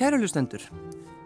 Kæru 0.00 0.16
lustendur, 0.16 0.62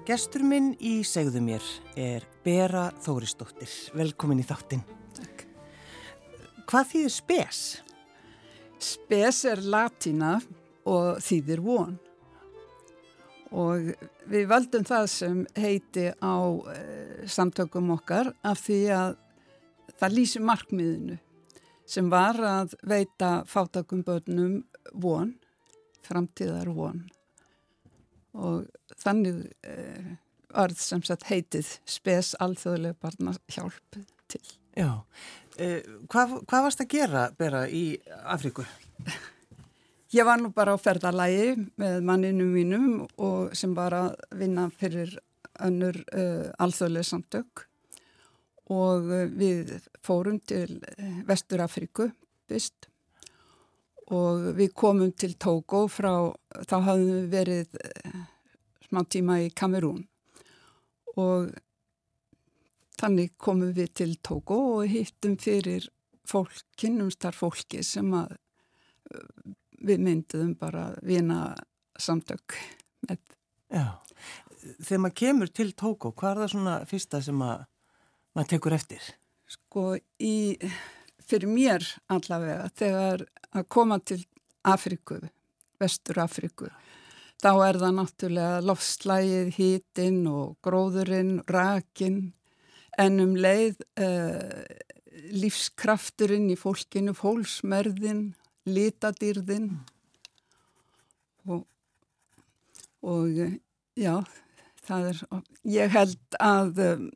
gestur 0.03 0.43
minn 0.43 0.73
í 0.83 0.97
segðu 1.07 1.39
mér 1.47 1.67
er 1.95 2.25
Bera 2.43 2.89
Þóristóttir. 3.05 3.71
Velkomin 3.95 4.41
í 4.43 4.47
þáttinn. 4.49 4.83
Takk. 5.15 5.45
Hvað 6.67 6.89
þýðir 6.91 7.15
spes? 7.15 7.61
Spes 8.83 9.41
er 9.53 9.63
latína 9.63 10.33
og 10.91 11.23
þýðir 11.23 11.63
von. 11.63 11.95
Og 13.55 13.95
við 14.35 14.51
valdum 14.51 14.91
það 14.91 15.07
sem 15.15 15.47
heiti 15.55 16.11
á 16.19 16.35
e, 16.75 16.79
samtökum 17.31 17.95
okkar 17.95 18.35
af 18.43 18.67
því 18.67 18.83
að 18.99 19.19
það 19.95 20.19
lýsi 20.19 20.47
markmiðinu 20.51 21.23
sem 21.87 22.11
var 22.11 22.43
að 22.43 22.75
veita 22.83 23.37
fátakum 23.47 24.03
börnum 24.03 24.65
von, 24.99 25.37
framtíðar 26.03 26.75
von 26.75 27.05
og 28.35 28.67
þannig 29.01 29.47
eh, 29.67 30.15
orð 30.55 30.81
sem 30.83 31.03
sagt 31.07 31.27
heitið 31.31 31.77
spes 31.89 32.35
alþjóðlega 32.43 32.99
barna 33.03 33.35
hjálp 33.51 34.01
til. 34.31 34.43
Já, 34.75 34.91
eh, 35.59 35.83
hvað, 36.11 36.41
hvað 36.49 36.67
varst 36.69 36.83
að 36.83 36.91
gera 36.97 37.29
Bera 37.39 37.65
í 37.69 37.85
Afríku? 38.25 38.67
Ég 40.15 40.27
var 40.27 40.39
nú 40.39 40.53
bara 40.55 40.75
á 40.75 40.79
ferðalagi 40.79 41.55
með 41.81 42.03
manninu 42.07 42.45
mínum 42.47 42.91
og 43.19 43.55
sem 43.59 43.73
var 43.75 43.97
að 43.99 44.11
vinna 44.39 44.69
fyrir 44.71 45.17
önnur 45.63 45.97
uh, 46.15 46.51
alþjóðlega 46.63 47.07
samtök 47.09 47.65
og 48.75 49.11
uh, 49.11 49.25
við 49.31 49.73
fórum 50.03 50.41
til 50.43 50.79
uh, 50.79 51.21
Vestur 51.27 51.63
Afríku 51.63 52.09
fyrst 52.51 52.89
og 54.13 54.51
við 54.59 54.73
komum 54.77 55.13
til 55.17 55.33
Tókó 55.41 55.85
frá, 55.89 56.33
þá 56.69 56.77
hafðum 56.89 57.13
við 57.15 57.29
verið 57.33 57.79
uh, 57.81 58.25
smá 58.89 59.05
tíma 59.09 59.39
í 59.45 59.51
Kamerún 59.57 60.05
og 61.17 61.55
þannig 63.01 63.35
komum 63.41 63.73
við 63.77 63.93
til 64.01 64.11
Tókó 64.21 64.59
og 64.79 64.89
hittum 64.93 65.39
fyrir 65.41 65.89
fólk, 66.29 66.53
kynnumstar 66.81 67.37
fólki 67.37 67.83
sem 67.87 68.11
að 68.17 68.37
uh, 68.37 69.55
við 69.85 70.05
mynduðum 70.05 70.55
bara 70.61 70.91
vina 71.05 71.55
samtök 72.01 72.57
með. 73.09 73.21
Já, 73.73 73.87
þegar 74.81 75.03
maður 75.05 75.19
kemur 75.21 75.53
til 75.53 75.71
Tókó, 75.73 76.13
hvað 76.13 76.31
er 76.31 76.43
það 76.43 76.53
svona 76.55 76.77
fyrsta 76.89 77.21
sem 77.25 77.45
að, 77.45 77.65
maður 78.37 78.53
tekur 78.55 78.77
eftir? 78.77 79.13
Sko, 79.51 79.95
í, 80.21 80.57
fyrir 81.35 81.51
mér 81.51 81.87
allavega, 82.13 82.69
þegar 82.79 83.25
að 83.55 83.67
koma 83.73 83.99
til 84.07 84.21
Afriku, 84.71 85.19
vestur 85.83 86.21
Afriku, 86.23 86.69
þá 87.43 87.51
er 87.67 87.79
það 87.83 87.97
náttúrulega 87.99 88.61
lofslægið, 88.69 89.51
hítinn 89.57 90.21
og 90.31 90.55
gróðurinn, 90.65 91.41
rakinn, 91.51 92.21
en 92.99 93.19
um 93.25 93.35
leið 93.35 93.83
uh, 93.99 94.63
lífskrafturinn 95.35 96.47
í 96.55 96.59
fólkinu, 96.59 97.17
fólksmerðinn, 97.19 98.29
litadýrðinn 98.71 99.73
og, 101.51 101.67
og 103.03 103.43
já, 103.99 104.15
það 104.87 105.11
er, 105.11 105.23
ég 105.75 105.95
held 105.99 106.39
að 106.39 106.83
um, 106.87 107.07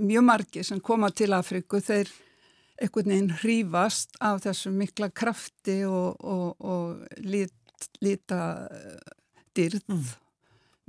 mjög 0.00 0.28
margi 0.32 0.64
sem 0.66 0.80
koma 0.80 1.12
til 1.12 1.34
Afriku, 1.36 1.84
þeir 1.84 2.08
einhvern 2.82 3.12
veginn 3.12 3.34
hrífast 3.42 4.16
af 4.22 4.42
þessu 4.44 4.72
mikla 4.74 5.10
krafti 5.14 5.82
og, 5.88 6.18
og, 6.20 6.56
og 6.58 7.20
lit, 7.24 7.54
litadýrð 8.04 9.82
mm. 9.86 10.08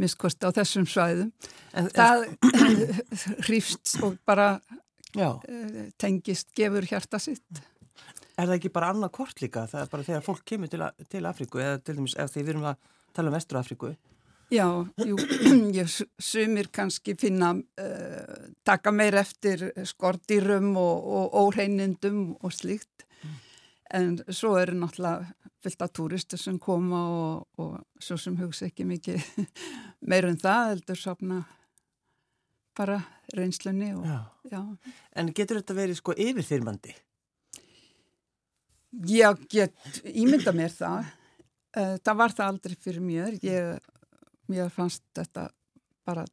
miskost 0.02 0.44
á 0.46 0.50
þessum 0.56 0.88
svæðum. 0.90 1.34
En, 1.74 1.92
það 1.94 2.26
hrífst 3.48 3.98
og 4.06 4.18
bara 4.28 4.56
já. 5.14 5.30
tengist, 6.02 6.52
gefur 6.58 6.88
hjarta 6.90 7.22
sitt. 7.22 7.64
Er 8.34 8.48
það 8.48 8.56
ekki 8.58 8.74
bara 8.74 8.90
annað 8.94 9.14
kort 9.20 9.44
líka? 9.44 9.68
Það 9.70 9.84
er 9.84 9.92
bara 9.92 10.08
þegar 10.08 10.25
fólk 10.25 10.48
kemur 10.50 10.72
til, 10.72 10.81
til 11.12 11.28
Afríku 11.30 11.62
eða 11.62 11.78
til 11.86 12.00
dæmis 12.00 12.18
ef 12.18 12.34
því 12.34 12.42
við 12.42 12.56
erum 12.56 12.72
að 12.72 12.90
tala 13.14 13.30
um 13.30 13.38
Vestur 13.38 13.60
Afríku? 13.62 13.94
Já, 14.53 14.68
jú, 15.02 15.18
ég 15.80 15.90
sumir 16.22 16.69
kannski 16.74 17.16
finna 17.18 17.53
uh, 17.58 18.50
taka 18.66 18.91
meir 18.94 19.18
eftir 19.18 19.72
skortýrum 19.90 20.75
og, 20.78 21.08
og 21.18 21.38
óhreinindum 21.41 22.36
og 22.38 22.53
slíkt 22.53 23.08
mm. 23.24 23.40
en 23.97 24.12
svo 24.30 24.53
eru 24.62 24.78
náttúrulega 24.78 25.31
fylgta 25.63 25.88
túristi 25.90 26.38
sem 26.38 26.59
koma 26.62 27.02
og, 27.09 27.47
og 27.58 28.03
svo 28.03 28.19
sem 28.19 28.38
hugsa 28.38 28.68
ekki 28.69 28.86
mikið 28.86 29.25
meir 30.09 30.30
um 30.30 30.38
það 30.38 30.69
heldur 30.74 31.02
sopna 31.02 31.40
bara 32.78 33.00
reynslunni 33.34 33.94
og, 33.96 34.06
já. 34.06 34.19
Já. 34.52 34.62
En 35.18 35.31
getur 35.34 35.62
þetta 35.62 35.78
verið 35.78 35.97
sko 35.97 36.13
yfirþyrmandi? 36.19 36.94
Já, 39.09 39.31
get 39.50 40.03
ímynda 40.06 40.53
mér 40.53 40.74
það. 40.74 41.09
Uh, 41.74 41.96
það 42.06 42.18
var 42.19 42.36
það 42.38 42.50
aldrei 42.52 42.75
fyrir 42.78 43.02
mér. 43.02 43.38
Ég, 43.42 43.93
mér 44.52 44.72
fannst 44.74 45.04
þetta 45.16 45.48
bara 46.04 46.26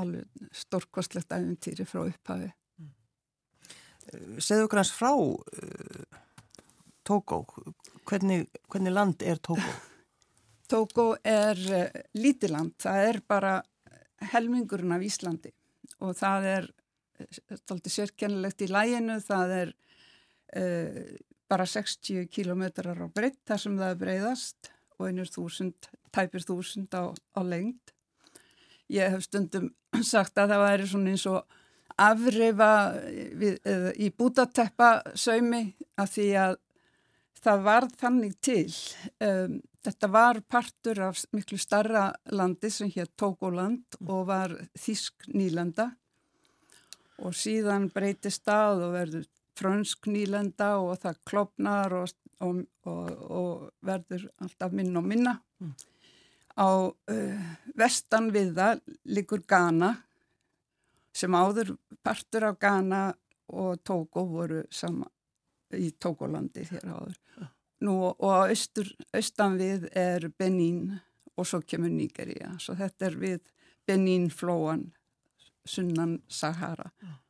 alveg 0.00 0.48
stórkostlegt 0.56 1.32
æfintýri 1.34 1.86
frá 1.86 2.04
upphafi. 2.06 2.50
Segðu 4.42 4.66
okkur 4.66 4.80
hans 4.80 4.92
frá 4.96 5.12
uh, 5.14 6.20
Tókó. 7.06 7.42
Hvernig, 8.08 8.48
hvernig 8.70 8.94
land 8.94 9.22
er 9.22 9.38
Tókó? 9.38 9.74
Tókó 10.72 11.06
er 11.22 11.60
uh, 11.70 12.00
lítiland. 12.18 12.74
Það 12.82 13.08
er 13.10 13.20
bara 13.28 13.56
helmingurinn 14.32 14.94
af 14.94 15.04
Íslandi 15.06 15.52
og 16.02 16.16
það 16.18 16.48
er 16.50 16.68
stolti 17.60 17.90
sérkennilegt 17.92 18.62
í 18.64 18.68
læginu. 18.70 19.18
Það 19.22 19.52
er 19.60 19.72
bara 21.48 21.64
60 21.64 22.26
kilometrar 22.28 22.98
á 23.00 23.06
breytt 23.08 23.38
þar 23.48 23.60
sem 23.62 23.76
það 23.78 23.92
er 23.92 24.00
breyðast 24.00 24.70
og 25.02 25.10
einur 25.10 25.30
þúsund, 25.30 25.90
tæpir 26.14 26.44
þúsund 26.46 26.94
á, 26.94 27.10
á 27.10 27.40
lengt. 27.42 27.92
Ég 28.92 29.10
hef 29.12 29.26
stundum 29.26 29.72
sagt 30.12 30.38
að 30.38 30.54
það 30.54 30.64
væri 30.66 30.88
svona 30.90 31.14
eins 31.14 31.26
og 31.30 31.58
afrifa 32.00 32.72
við, 33.38 33.58
í 34.00 34.08
bútateppa 34.16 34.92
saumi 35.18 35.66
að 36.00 36.14
því 36.14 36.28
að 36.46 36.56
það 37.42 37.64
var 37.66 37.88
þannig 37.98 38.36
til. 38.44 38.70
Um, 39.22 39.58
þetta 39.82 40.10
var 40.14 40.40
partur 40.46 41.02
af 41.08 41.24
miklu 41.34 41.58
starra 41.60 42.10
landi 42.30 42.70
sem 42.70 42.90
hér 42.92 43.10
Tókóland 43.18 43.98
og 44.06 44.28
var 44.30 44.54
Þísk 44.78 45.26
nýlanda 45.34 45.90
og 47.22 47.34
síðan 47.38 47.88
breytist 47.92 48.48
að 48.50 48.86
og 48.86 48.94
verður 48.96 49.26
frönsk 49.58 50.08
nýlenda 50.10 50.76
og 50.80 50.96
það 51.02 51.18
klopnar 51.28 51.94
og, 51.98 52.14
og, 52.42 52.62
og, 52.88 53.10
og 53.30 53.86
verður 53.86 54.28
alltaf 54.42 54.74
minna 54.74 55.00
og 55.00 55.08
minna. 55.08 55.34
Mm. 55.62 55.72
Á 56.58 56.68
uh, 56.68 57.46
vestan 57.78 58.30
við 58.34 58.52
það 58.58 58.82
likur 59.16 59.44
Ghana 59.48 59.94
sem 61.16 61.34
áður 61.36 61.74
partur 62.04 62.48
af 62.50 62.58
Ghana 62.60 63.06
og 63.52 63.82
Tóko 63.84 64.26
voru 64.28 64.62
sama 64.72 65.08
í 65.72 65.92
Tókolandi 65.96 66.66
hér 66.68 66.90
áður. 66.90 67.16
Mm. 67.38 67.50
Nú 67.82 67.96
og 68.10 68.28
á 68.30 68.46
austur, 68.46 68.92
austan 69.14 69.56
við 69.58 69.88
er 69.98 70.28
Benín 70.38 71.00
og 71.36 71.48
svo 71.48 71.62
kemur 71.64 71.90
Nígeria. 71.90 72.52
Svo 72.60 72.76
þetta 72.78 73.08
er 73.08 73.18
við 73.18 73.40
Benín 73.88 74.28
flóan 74.30 74.90
sunnan 75.66 76.20
Sahara. 76.28 76.92
Mm 77.02 77.21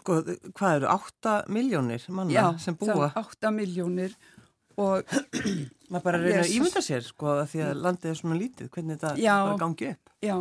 sko, 0.00 0.20
hvað 0.56 0.76
eru, 0.78 0.90
8 0.92 1.34
miljónir 1.52 2.04
manna 2.10 2.34
Já, 2.34 2.44
sem 2.62 2.76
búa? 2.78 3.10
Já, 3.10 3.22
8 3.22 3.52
miljónir 3.54 4.14
og 4.80 5.16
maður 5.90 6.04
bara 6.04 6.20
reyna 6.22 6.42
að 6.42 6.54
ímynda 6.56 6.82
sér 6.84 7.04
sko 7.06 7.34
að 7.38 7.48
því 7.52 7.64
að 7.68 7.82
landið 7.86 8.12
er 8.12 8.20
svona 8.20 8.38
lítið, 8.40 8.70
hvernig 8.74 8.98
þetta 8.98 9.12
já, 9.22 9.34
bara 9.46 9.58
gangi 9.62 9.90
upp. 9.92 10.14
Já, 10.24 10.38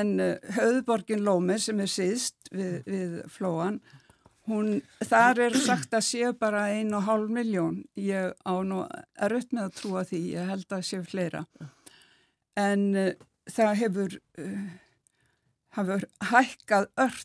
en 0.00 0.12
uh, 0.24 0.52
höfðborgin 0.56 1.24
Lómer 1.26 1.60
sem 1.60 1.82
er 1.84 1.90
síðst 1.92 2.52
við, 2.54 2.76
við 2.88 3.16
flóan, 3.32 3.80
hún, 4.48 4.78
þar 5.04 5.44
er 5.46 5.58
sagt 5.60 5.96
að 5.96 6.06
séu 6.08 6.34
bara 6.38 6.68
1,5 6.72 7.26
miljón. 7.34 7.82
Ég 8.00 8.32
á 8.40 8.54
nú 8.64 8.84
er 8.88 9.36
upp 9.36 9.56
með 9.56 9.68
að 9.68 9.74
trúa 9.82 10.06
því, 10.08 10.22
ég 10.36 10.54
held 10.54 10.78
að 10.78 10.86
séu 10.88 11.02
fleira. 11.06 11.44
En 12.58 12.86
uh, 12.96 13.10
það 13.52 13.76
hefur... 13.84 14.22
Uh, 14.40 14.70
hafa 15.76 16.00
hækkað 16.30 16.88
uh, 16.98 17.18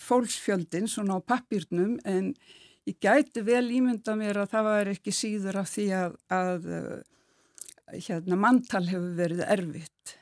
fólksfjöldin 0.00 0.86
svona 0.90 1.18
á 1.18 1.20
pappirnum 1.26 1.96
en 2.04 2.34
ég 2.86 2.98
gæti 3.00 3.42
vel 3.44 3.66
ímynda 3.72 4.14
mér 4.18 4.42
að 4.42 4.52
það 4.54 4.68
var 4.68 4.90
ekki 4.92 5.14
síður 5.14 5.60
af 5.62 5.70
því 5.72 5.86
að, 5.98 6.18
að 6.36 6.68
uh, 6.68 6.98
hérna, 7.92 8.38
manntal 8.40 8.84
hefur 8.88 9.14
verið 9.18 9.44
erfitt 9.46 10.16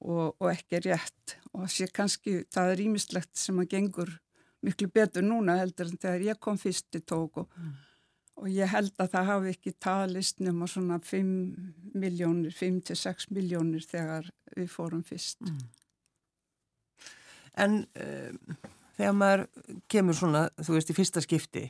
og, 0.00 0.34
og 0.40 0.48
ekki 0.50 0.82
rétt 0.86 1.36
og 1.54 1.68
sé 1.70 1.88
kannski 1.92 2.42
það 2.52 2.74
er 2.74 2.82
ímislegt 2.86 3.32
sem 3.38 3.58
að 3.60 3.70
gengur 3.76 4.16
miklu 4.64 4.90
betur 4.92 5.24
núna 5.24 5.58
heldur 5.60 5.90
en 5.90 6.00
þegar 6.00 6.26
ég 6.30 6.42
kom 6.42 6.58
fyrst 6.60 6.98
í 6.98 7.02
tók 7.04 7.42
og, 7.42 7.48
mm. 7.56 7.74
og 8.42 8.50
ég 8.52 8.70
held 8.72 8.92
að 9.00 9.12
það 9.14 9.30
hafi 9.32 9.54
ekki 9.54 9.74
talist 9.78 10.42
nema 10.44 10.68
svona 10.68 11.00
5 11.04 11.30
miljónir, 11.94 12.54
5-6 12.56 13.30
miljónir 13.34 13.86
þegar 13.88 14.28
við 14.56 14.72
fórum 14.72 15.04
fyrst. 15.06 15.40
Mm. 15.46 15.62
En 17.58 17.82
um, 17.82 18.56
þegar 18.98 19.16
maður 19.16 19.44
kemur 19.90 20.16
svona, 20.16 20.46
þú 20.60 20.76
veist, 20.76 20.92
í 20.92 20.96
fyrsta 20.96 21.22
skipti 21.24 21.64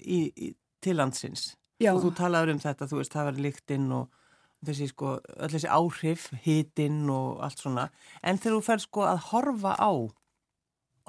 í, 0.00 0.20
í, 0.30 0.52
til 0.82 0.96
landsins 0.98 1.52
Já. 1.82 1.92
og 1.92 2.02
þú 2.04 2.12
talaður 2.18 2.54
um 2.54 2.62
þetta, 2.62 2.88
þú 2.90 3.00
veist, 3.00 3.14
það 3.14 3.28
var 3.28 3.40
líktinn 3.46 3.88
og 3.96 4.18
þessi 4.62 4.88
sko, 4.92 5.16
öll 5.42 5.50
þessi 5.50 5.70
áhrif, 5.74 6.28
hitinn 6.44 7.04
og 7.10 7.42
allt 7.42 7.62
svona, 7.62 7.88
en 8.22 8.38
þegar 8.38 8.58
þú 8.58 8.64
fer 8.68 8.82
sko 8.84 9.06
að 9.08 9.22
horfa 9.32 9.74
á, 9.74 9.92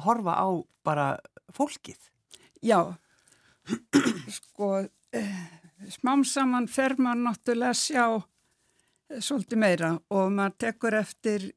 horfa 0.08 0.38
á 0.42 0.48
bara 0.84 1.08
fólkið. 1.54 2.10
Já, 2.66 2.80
sko, 4.40 4.72
smám 5.94 6.25
saman 6.25 6.70
fer 6.72 6.98
maður 6.98 7.28
náttúrulega 7.28 7.75
að 7.75 7.81
sjá 7.84 9.22
svolítið 9.22 9.62
meira 9.62 9.92
og 10.10 10.31
maður 10.34 10.58
tekur 10.66 10.98
eftir 10.98 11.52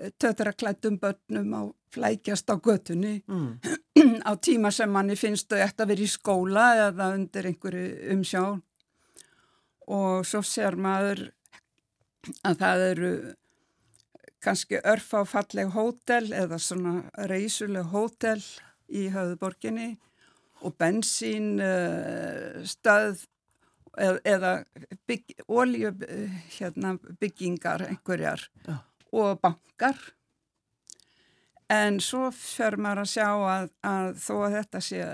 eh, 0.00 0.12
tötraklættum 0.18 0.98
börnum 1.02 1.54
á 1.54 1.62
flækjast 1.94 2.50
á 2.50 2.56
götunni 2.56 3.20
mm. 3.26 3.60
á 4.28 4.32
tíma 4.40 4.70
sem 4.74 4.90
manni 4.90 5.16
finnst 5.18 5.50
þau 5.50 5.60
eftir 5.60 5.84
að 5.84 5.92
vera 5.94 6.06
í 6.06 6.10
skóla 6.10 6.66
eða 6.88 7.12
undir 7.16 7.50
einhverju 7.50 8.14
umsjá 8.14 8.44
og 9.90 10.26
svo 10.26 10.42
ser 10.46 10.76
maður 10.78 11.28
að 12.46 12.60
það 12.62 12.84
eru 12.90 13.12
kannski 14.44 14.80
örf 14.84 15.10
á 15.16 15.22
falleg 15.28 15.72
hótel 15.74 16.30
eða 16.36 16.58
svona 16.60 16.94
reysuleg 17.28 17.90
hótel 17.92 18.40
í 18.88 19.08
höfðborginni 19.12 19.90
og 20.64 20.76
bensín 20.80 21.56
uh, 21.64 22.60
stöð 22.68 23.26
eða 23.98 24.52
bygg, 25.08 25.34
olju 25.50 25.90
hérna, 26.54 26.94
byggingar 27.20 27.82
einhverjar 27.88 28.44
ja. 28.68 28.76
Og 29.12 29.40
bankar 29.42 29.98
En 31.70 32.00
svo 32.02 32.28
fer 32.34 32.74
maður 32.82 33.04
að 33.04 33.10
sjá 33.12 33.26
að, 33.30 33.68
að 33.86 34.08
þó 34.18 34.32
að 34.42 34.54
þetta 34.56 34.80
sé 34.82 35.04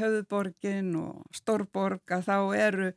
höfðborgin 0.00 0.90
og 1.00 1.38
stórborg 1.38 2.12
að 2.12 2.26
þá 2.26 2.36
eru 2.58 2.88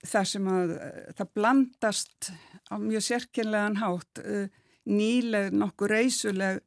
það 0.00 0.26
sem 0.32 0.48
að 0.50 0.72
það 1.18 1.30
blandast 1.36 2.30
á 2.72 2.74
mjög 2.80 3.06
sérkynlegan 3.06 3.78
hátt 3.78 4.22
uh, 4.24 4.48
nýleg 4.90 5.54
nokkur 5.54 5.94
reysuleg 5.94 6.62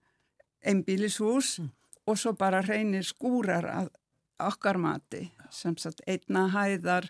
einbílishús 0.64 1.58
mm. 1.60 1.72
og 2.08 2.22
svo 2.22 2.36
bara 2.40 2.62
reynir 2.64 3.04
skúrar 3.04 3.68
að 3.74 3.92
okkar 4.44 4.80
mati 4.80 5.26
sem 5.52 5.76
sagt 5.82 6.04
einna 6.08 6.46
hæðar 6.54 7.10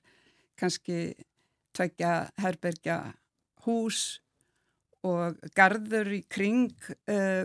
kannski 0.57 1.13
tveikja 1.75 2.15
herbergja 2.41 2.97
hús 3.67 4.22
og 5.03 5.39
garður 5.55 6.13
í 6.15 6.21
kring 6.31 6.71
uh, 7.11 7.43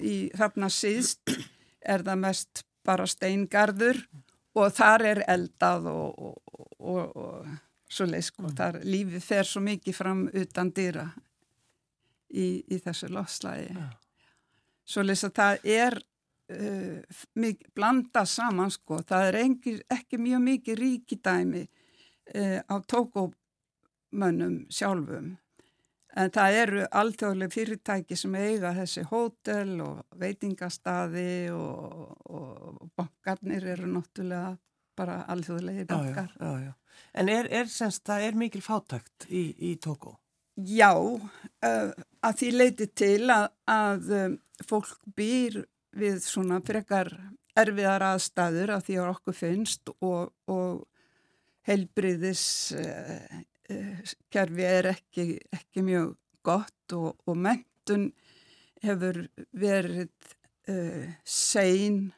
í 0.00 0.16
þarna 0.36 0.70
síðst 0.72 1.32
er 1.80 2.04
það 2.06 2.22
mest 2.24 2.64
bara 2.86 3.06
steingarður 3.08 4.00
og 4.58 4.72
þar 4.74 5.06
er 5.12 5.22
eldað 5.30 5.88
og, 5.92 6.18
og, 6.18 6.62
og, 6.78 7.16
og 7.16 7.90
svo 7.90 8.06
leiðsk 8.08 8.40
og 8.40 8.48
mm. 8.48 8.54
þar 8.58 8.78
lífið 8.86 9.24
fer 9.24 9.48
svo 9.48 9.62
mikið 9.64 9.96
fram 9.96 10.22
utan 10.28 10.70
dýra 10.74 11.08
í, 12.30 12.62
í 12.66 12.78
þessu 12.82 13.10
lofslægi. 13.12 13.74
Ja. 13.74 13.88
Svo 14.86 15.04
leiðs 15.06 15.26
að 15.28 15.36
það 15.38 15.68
er 15.76 15.98
uh, 16.00 17.20
mikið, 17.38 17.68
blanda 17.76 18.24
saman 18.26 18.72
sko, 18.74 19.02
það 19.06 19.28
er 19.28 19.40
engi, 19.44 19.76
ekki 19.90 20.20
mjög 20.22 20.42
mikið 20.46 20.80
ríkidæmi 20.84 21.62
uh, 21.66 22.58
á 22.66 22.74
tókómönnum 22.90 24.64
sjálfum 24.72 25.36
En 26.18 26.30
það 26.34 26.56
eru 26.58 26.86
alþjóðlega 27.00 27.54
fyrirtæki 27.54 28.16
sem 28.18 28.34
eiga 28.34 28.72
þessi 28.74 29.04
hótel 29.06 29.76
og 29.84 30.00
veitingastaði 30.18 31.52
og, 31.54 32.16
og 32.26 32.80
bankarnir 32.98 33.68
eru 33.76 33.86
náttúrulega 33.92 34.56
bara 34.98 35.20
alþjóðlega 35.30 35.86
bankar. 35.90 36.32
Já, 36.34 36.46
já, 36.50 36.64
já. 36.66 36.72
En 37.14 37.30
er, 37.32 37.48
er 37.50 37.70
semst, 37.70 38.02
það 38.06 38.26
er 38.26 38.38
mikil 38.38 38.62
fátækt 38.64 39.28
í, 39.30 39.44
í 39.70 39.74
Tókó? 39.82 40.16
Já, 40.66 40.92
uh, 40.92 41.90
að 42.26 42.38
því 42.40 42.50
leiti 42.56 42.88
til 42.92 43.30
að, 43.32 43.46
að 43.70 44.10
um, 44.18 44.38
fólk 44.66 44.96
býr 45.16 45.62
við 45.96 46.20
svona 46.24 46.60
frekar 46.66 47.12
erfiðar 47.58 48.04
aðstæður 48.12 48.74
að 48.76 48.84
því 48.88 48.98
að 48.98 49.12
okkur 49.14 49.36
finnst 49.36 49.92
og, 49.94 50.34
og 50.50 50.84
heilbriðis 51.68 52.44
uh, 52.76 53.40
kerfi 54.32 54.66
er 54.66 54.90
ekki, 54.94 55.26
ekki 55.54 55.84
mjög 55.86 56.14
gott 56.46 56.94
og, 56.96 57.14
og 57.28 57.36
mentun 57.36 58.10
hefur 58.84 59.22
verið 59.56 60.10
uh, 60.70 61.10
sein 61.24 62.08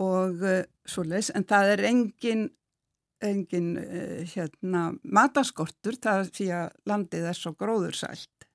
og 0.00 0.40
uh, 0.44 0.62
svoleiðs 0.88 1.32
en 1.36 1.44
það 1.48 1.74
er 1.74 1.84
engin, 1.90 2.46
engin 3.24 3.74
uh, 3.82 4.20
hérna, 4.32 4.86
mataskortur 5.02 6.00
það 6.00 6.32
því 6.38 6.50
að 6.56 6.78
landið 6.88 7.28
er 7.32 7.40
svo 7.40 7.54
gróðursælt 7.60 8.48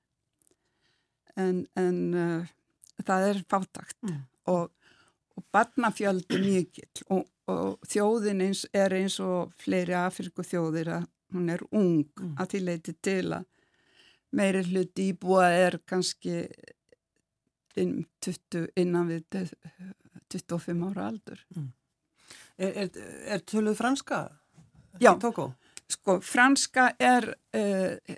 en, 1.36 1.66
en 1.76 2.46
það 3.04 3.30
er 3.30 3.42
fátakt 3.50 3.98
mm. 4.02 4.20
og, 4.50 4.70
og 5.36 5.44
barnafjöldi 5.52 6.40
mikill 6.40 7.04
og, 7.12 7.26
og 7.52 7.76
þjóðin 7.86 8.40
eins, 8.48 8.64
er 8.74 8.94
eins 8.96 9.20
og 9.22 9.52
fleiri 9.60 9.94
Afriku 10.00 10.42
þjóðir 10.46 10.94
að 10.96 11.06
hún 11.34 11.50
er 11.50 11.62
ung 11.70 12.06
mm. 12.06 12.34
að 12.40 12.52
því 12.52 12.62
leiti 12.64 12.94
til 13.02 13.34
að 13.36 13.46
meiri 14.36 14.62
hluti 14.66 15.10
íbúa 15.12 15.48
er 15.54 15.78
kannski 15.88 16.44
inn, 17.76 18.04
20, 18.24 18.70
innan 18.76 19.10
við 19.10 19.22
25 20.32 20.86
ára 20.90 21.10
aldur. 21.10 21.42
Mm. 21.56 21.70
Er, 22.56 22.72
er, 22.84 22.90
er 23.36 23.44
töluð 23.46 23.78
franska? 23.78 24.26
Já, 25.00 25.12
sko 25.92 26.18
franska 26.24 26.88
er 26.98 27.28
uh, 27.54 28.16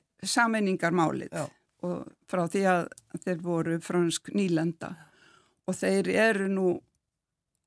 og 1.86 2.06
frá 2.26 2.44
því 2.50 2.62
að 2.66 2.86
þeir 3.24 3.42
voru 3.42 3.78
fransk 3.82 4.30
nýlenda 4.34 4.94
og 5.68 5.76
þeir 5.78 6.08
eru 6.10 6.48
nú 6.50 6.68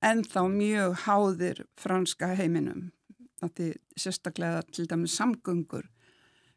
ennþá 0.04 0.44
mjög 0.52 0.98
háðir 1.06 1.62
franska 1.80 2.34
heiminum 2.36 2.90
því 3.50 3.72
sérstaklega 3.98 4.62
til 4.70 4.88
dæmis 4.90 5.18
samgöngur. 5.18 5.88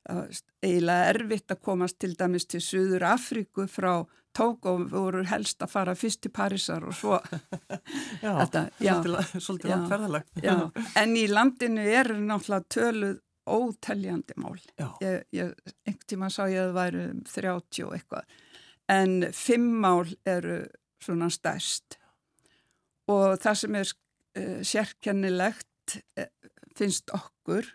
Eiginlega 0.05 1.15
erfitt 1.15 1.55
að 1.55 1.63
komast 1.65 1.99
til 2.03 2.13
dæmis 2.19 2.45
til 2.45 2.61
Suður 2.61 3.07
Afríku 3.15 3.65
frá 3.71 4.05
tók 4.35 4.67
og 4.69 4.89
voru 4.91 5.23
helst 5.25 5.63
að 5.63 5.71
fara 5.71 5.95
fyrst 5.97 6.25
til 6.25 6.33
Parísar 6.35 6.85
og 6.85 6.97
svo 6.99 7.21
já, 8.25 8.33
Þetta, 8.43 8.65
já, 8.83 8.95
svolítið 9.39 9.71
langt 9.71 9.93
ferðalagt 9.93 10.41
en 11.01 11.15
í 11.17 11.25
landinu 11.31 11.85
er 11.87 12.11
náttúrulega 12.19 12.67
töluð 12.75 13.21
óteljandi 13.45 14.37
mál. 14.41 14.57
Ég, 15.05 15.25
ég, 15.35 15.53
einhvern 15.85 16.09
tíma 16.09 16.31
sá 16.33 16.47
ég 16.49 16.63
að 16.63 16.71
það 16.71 16.79
væru 16.79 17.03
30 17.29 17.85
og 17.85 17.93
eitthvað. 17.99 18.33
En 18.95 19.13
fimm 19.37 19.69
mál 19.85 20.09
eru 20.29 20.63
svona 21.05 21.29
stærst. 21.33 21.99
Og 23.13 23.37
það 23.43 23.61
sem 23.61 23.79
er 23.81 23.93
uh, 23.93 24.61
sérkennilegt 24.65 25.99
uh, 26.17 26.31
finnst 26.79 27.11
okkur 27.15 27.69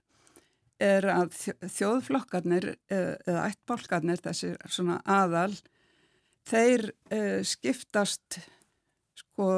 er 0.80 1.06
að 1.12 1.36
þjóðflokkarnir 1.76 2.72
eh, 2.72 3.16
eða 3.28 3.50
ættbólkarnir, 3.50 4.22
þessi 4.24 4.54
svona 4.72 5.00
aðal, 5.04 5.52
þeir 6.50 6.88
uh, 7.14 7.42
skiptast, 7.46 8.40
sko, 9.20 9.50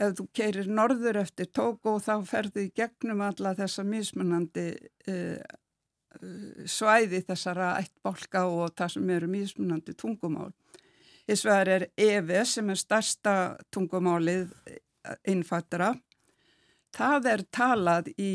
ef 0.00 0.16
þú 0.18 0.26
keirir 0.34 0.70
norður 0.72 1.20
eftir 1.20 1.50
Tóko 1.54 1.98
þá 2.02 2.14
ferðu 2.26 2.64
í 2.64 2.72
gegnum 2.74 3.22
alla 3.22 3.52
þessa 3.54 3.84
mismunandi 3.86 4.72
uh, 5.12 5.38
svæði 6.66 7.20
þessara 7.28 7.76
ættbólka 7.78 8.48
og 8.50 8.74
það 8.74 8.94
sem 8.96 9.12
eru 9.14 9.28
mismunandi 9.30 9.94
tungumál. 9.94 10.50
Þess 11.28 11.46
vegar 11.46 11.70
er 11.76 11.84
EVE 11.94 12.40
sem 12.48 12.72
er 12.72 12.80
starsta 12.80 13.34
tungumálið 13.70 14.50
innfattara. 15.30 15.92
Það 16.90 17.28
er 17.30 17.44
talað 17.54 18.10
í 18.18 18.32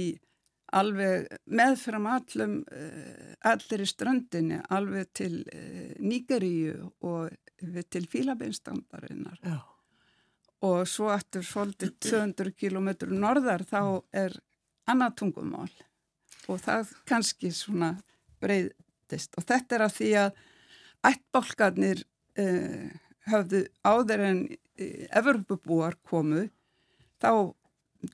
alveg 0.75 1.29
meðfram 1.45 2.09
allum 2.11 2.57
uh, 2.67 3.31
allir 3.51 3.85
í 3.85 3.87
ströndinni 3.89 4.59
alveg 4.75 5.13
til 5.15 5.39
uh, 5.45 5.95
Nígeríu 6.03 6.91
og 7.05 7.31
til 7.89 8.03
Fílabeinstandarinnar 8.11 9.39
og 10.65 10.87
svo 10.89 11.11
eftir 11.13 11.45
svolítið 11.45 11.93
200 12.09 12.51
km 12.57 12.89
norðar 13.13 13.63
þá 13.67 13.81
er 14.15 14.35
annað 14.89 15.15
tungumál. 15.21 15.71
Og 16.49 16.59
það 16.61 16.91
kannski 17.09 17.51
svona 17.53 17.95
breyðist 18.41 19.37
og 19.37 19.47
þetta 19.47 19.77
er 19.77 19.85
að 19.85 19.95
því 19.97 20.09
að 20.21 20.39
ættbólkarnir 21.09 22.03
uh, 22.41 22.87
höfðu 23.31 23.65
áður 23.85 24.25
en 24.29 24.41
Evropabúar 24.75 25.95
komu 26.03 26.49
þá 27.23 27.55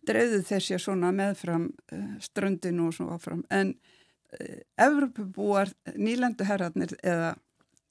dreyðu 0.07 0.41
þeir 0.47 0.65
sér 0.65 0.83
svona 0.83 1.11
meðfram 1.15 1.69
uh, 1.93 2.11
ströndinu 2.23 2.89
og 2.89 2.97
svona 2.97 3.17
áfram 3.17 3.43
en 3.53 3.73
uh, 3.75 4.59
Evropabúar 4.81 5.73
nýlendu 5.95 6.47
herratnir 6.47 6.95
eða 7.01 7.33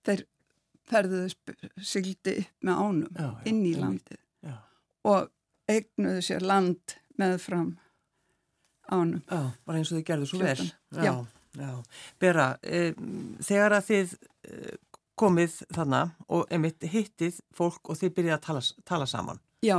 þeir 0.06 0.24
ferðuðu 0.90 1.58
syldi 1.86 2.38
upp 2.40 2.66
með 2.66 2.80
ánum 2.84 3.10
já, 3.14 3.26
já, 3.26 3.34
inn 3.50 3.60
í 3.66 3.74
landið 3.78 4.22
já. 4.48 4.56
og 5.06 5.30
eignuðu 5.70 6.24
sér 6.26 6.46
land 6.46 6.96
meðfram 7.20 7.74
ánum. 8.90 9.20
Bara 9.28 9.78
eins 9.78 9.92
og 9.92 10.00
þið 10.00 10.06
gerðu 10.08 10.30
svo 10.30 10.40
vel. 10.42 10.70
Já. 10.98 11.12
Já, 11.58 11.70
Bera, 12.22 12.52
e, 12.62 12.92
þegar 13.42 13.74
að 13.74 13.86
þið 13.88 14.12
e, 14.14 14.74
komið 15.18 15.56
þannig 15.74 16.12
og 16.30 16.52
emitt 16.54 16.86
hittið 16.92 17.40
fólk 17.54 17.90
og 17.90 17.98
þið 17.98 18.12
byrjaði 18.18 18.36
að 18.36 18.44
tala, 18.44 18.62
tala 18.86 19.08
saman. 19.10 19.40
Já. 19.66 19.78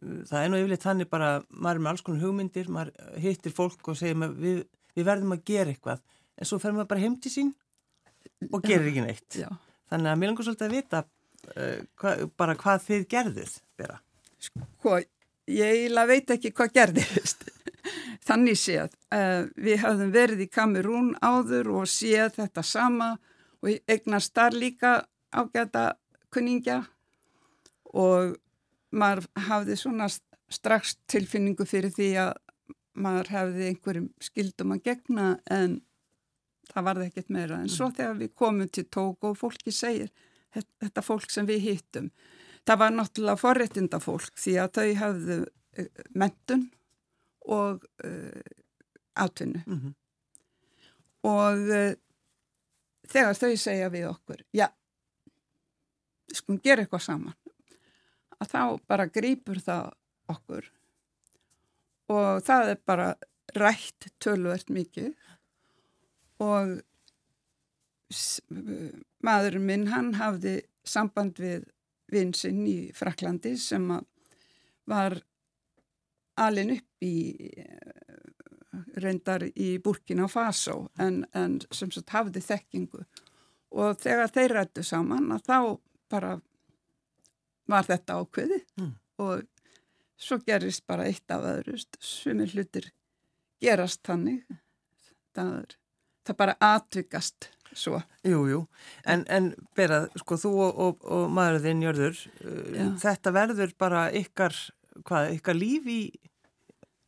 Það 0.00 0.42
er 0.42 0.48
nú 0.48 0.60
yfirleitt 0.60 0.84
þannig 0.84 1.08
bara, 1.10 1.30
maður 1.52 1.78
er 1.78 1.84
með 1.84 1.90
alls 1.92 2.04
konar 2.04 2.22
hugmyndir, 2.24 2.68
maður 2.72 3.18
hittir 3.20 3.52
fólk 3.52 3.90
og 3.92 3.98
segir 4.00 4.16
maður, 4.16 4.38
við, 4.40 4.60
við 4.96 5.08
verðum 5.10 5.34
að 5.36 5.42
gera 5.50 5.74
eitthvað, 5.74 6.04
en 6.40 6.48
svo 6.48 6.58
fer 6.62 6.72
maður 6.76 6.90
bara 6.94 7.04
heim 7.04 7.16
til 7.20 7.32
sín 7.34 7.50
og 8.48 8.64
gerir 8.64 8.88
ekki 8.88 9.04
neitt. 9.04 9.28
Já. 9.36 9.48
Þannig 9.92 10.12
að 10.12 10.20
mér 10.20 10.30
langar 10.30 10.48
svolítið 10.48 10.68
að 10.68 10.76
vita 10.78 11.02
uh, 11.04 11.78
hva, 12.00 12.14
bara 12.40 12.56
hvað 12.60 12.84
þið 12.86 13.06
gerðuð, 13.14 13.54
Bera. 13.80 13.98
Sko, 14.40 14.98
ég 15.52 15.96
veit 16.08 16.34
ekki 16.36 16.54
hvað 16.56 16.76
gerðist. 16.78 17.48
Þannig 18.28 18.60
séð, 18.60 18.94
uh, 19.12 19.48
við 19.60 19.82
hafðum 19.84 20.14
verið 20.14 20.44
í 20.46 20.50
Kamerún 20.52 21.12
áður 21.20 21.74
og 21.80 21.90
séð 21.90 22.38
þetta 22.38 22.64
sama 22.64 23.14
og 23.60 23.74
eignast 23.90 24.32
þar 24.36 24.56
líka 24.56 24.92
ágæta 25.30 25.90
kuningja 26.32 26.84
og 27.92 28.36
maður 28.90 29.28
hafði 29.48 29.76
svona 29.78 30.08
strax 30.50 30.96
tilfinningu 31.10 31.66
fyrir 31.68 31.92
því 31.94 32.10
að 32.24 32.32
maður 33.00 33.30
hefði 33.34 33.68
einhverjum 33.70 34.08
skildum 34.22 34.74
að 34.74 34.82
gegna 34.88 35.28
en 35.50 35.78
það 36.70 36.86
varði 36.88 37.06
ekkert 37.10 37.32
meira. 37.34 37.60
En 37.62 37.70
svo 37.70 37.88
mm. 37.88 37.96
þegar 37.98 38.18
við 38.18 38.34
komum 38.42 38.68
til 38.68 38.86
tók 38.90 39.30
og 39.30 39.38
fólki 39.38 39.74
segir 39.74 40.10
þetta 40.54 41.02
fólk 41.06 41.30
sem 41.30 41.46
við 41.46 41.62
hittum, 41.68 42.10
það 42.66 42.82
var 42.82 42.94
náttúrulega 42.94 43.40
forréttinda 43.40 44.00
fólk 44.02 44.38
því 44.40 44.56
að 44.62 44.72
þau 44.78 44.88
hafðu 44.98 45.38
uh, 45.44 46.04
mentun 46.10 46.66
og 47.50 47.86
uh, 48.04 48.40
atvinnu 49.14 49.62
mm 49.66 49.78
-hmm. 49.78 49.94
og 51.30 51.70
uh, 51.70 51.92
þegar 53.08 53.34
þau 53.34 53.56
segja 53.56 53.88
við 53.88 54.08
okkur 54.10 54.42
já, 54.52 54.68
skum 56.32 56.58
gera 56.58 56.82
eitthvað 56.82 57.06
saman 57.06 57.34
að 58.40 58.52
þá 58.52 58.62
bara 58.90 59.08
grýpur 59.12 59.60
það 59.64 59.90
okkur. 60.32 60.70
Og 62.10 62.42
það 62.46 62.72
er 62.74 62.80
bara 62.86 63.08
rætt 63.56 64.08
tölvert 64.22 64.70
mikið. 64.72 65.12
Og 66.40 66.78
maðurinn 69.22 69.66
minn 69.66 69.90
hann 69.92 70.14
hafði 70.18 70.60
samband 70.86 71.38
við 71.38 71.68
vinsinn 72.10 72.64
í 72.66 72.78
Fraklandi 72.96 73.54
sem 73.60 73.86
var 74.90 75.20
alin 76.40 76.72
upp 76.74 77.04
í 77.04 77.14
reyndar 79.00 79.44
í 79.54 79.76
Burkina 79.82 80.26
Faso 80.30 80.88
en, 80.98 81.24
en 81.34 81.58
sem 81.74 81.90
sagt 81.92 82.14
hafði 82.14 82.42
þekkingu. 82.44 83.04
Og 83.70 83.98
þegar 84.02 84.32
þeir 84.34 84.54
rættu 84.56 84.84
saman 84.86 85.30
að 85.34 85.44
þá 85.46 85.58
bara 86.10 86.32
var 87.70 87.88
þetta 87.88 88.18
ákveði 88.20 88.60
mm. 88.80 88.92
og 89.24 89.44
svo 90.20 90.40
gerist 90.44 90.84
bara 90.90 91.06
eitt 91.08 91.32
af 91.32 91.46
öðru 91.54 91.78
sem 92.04 92.42
er 92.44 92.52
hlutir 92.54 92.90
gerast 93.60 94.02
þannig 94.06 94.44
það, 95.36 95.76
það 96.26 96.38
bara 96.42 96.56
atvikast 96.64 97.50
svo. 97.76 98.00
Jú, 98.26 98.42
jú, 98.50 98.60
en, 99.08 99.22
en 99.30 99.52
berað, 99.78 100.08
sko, 100.22 100.38
þú 100.40 100.52
og, 100.64 100.80
og, 100.86 101.04
og 101.06 101.28
maðurðinn 101.36 101.84
Jörður, 101.84 102.24
uh, 102.42 102.80
þetta 103.00 103.34
verður 103.34 103.74
bara 103.78 104.08
ykkar, 104.16 104.56
hvað, 105.06 105.36
ykkar 105.36 105.58
líf 105.58 105.86
í 105.90 106.00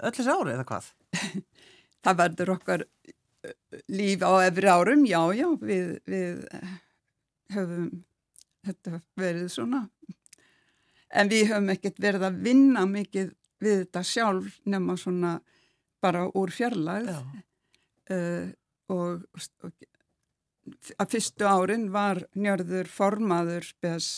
öllis 0.06 0.30
ári 0.30 0.54
eða 0.54 0.68
hvað? 0.68 0.92
það 2.04 2.20
verður 2.22 2.54
okkar 2.56 2.86
eh, 2.86 3.56
líf 3.90 4.22
á 4.22 4.32
efri 4.46 4.70
árum, 4.70 5.04
já, 5.08 5.20
já, 5.36 5.48
við, 5.60 5.92
við 6.10 6.46
eh, 6.54 6.72
höfum 7.56 7.90
þetta 8.66 9.02
verið 9.18 9.50
svona. 9.50 9.86
En 11.12 11.28
við 11.28 11.50
höfum 11.50 11.72
ekkert 11.74 12.00
verið 12.00 12.26
að 12.28 12.42
vinna 12.46 12.84
mikið 12.88 13.32
við 13.62 13.82
þetta 13.84 14.02
sjálf 14.06 14.58
nema 14.64 14.96
svona 14.98 15.36
bara 16.02 16.24
úr 16.38 16.50
fjarlæð 16.50 17.10
uh, 17.12 18.48
og, 18.90 19.26
og 19.62 19.86
að 20.98 21.12
fyrstu 21.14 21.46
árin 21.46 21.88
var 21.94 22.24
njörður 22.34 22.90
formaður 22.90 23.66
spes 23.66 24.08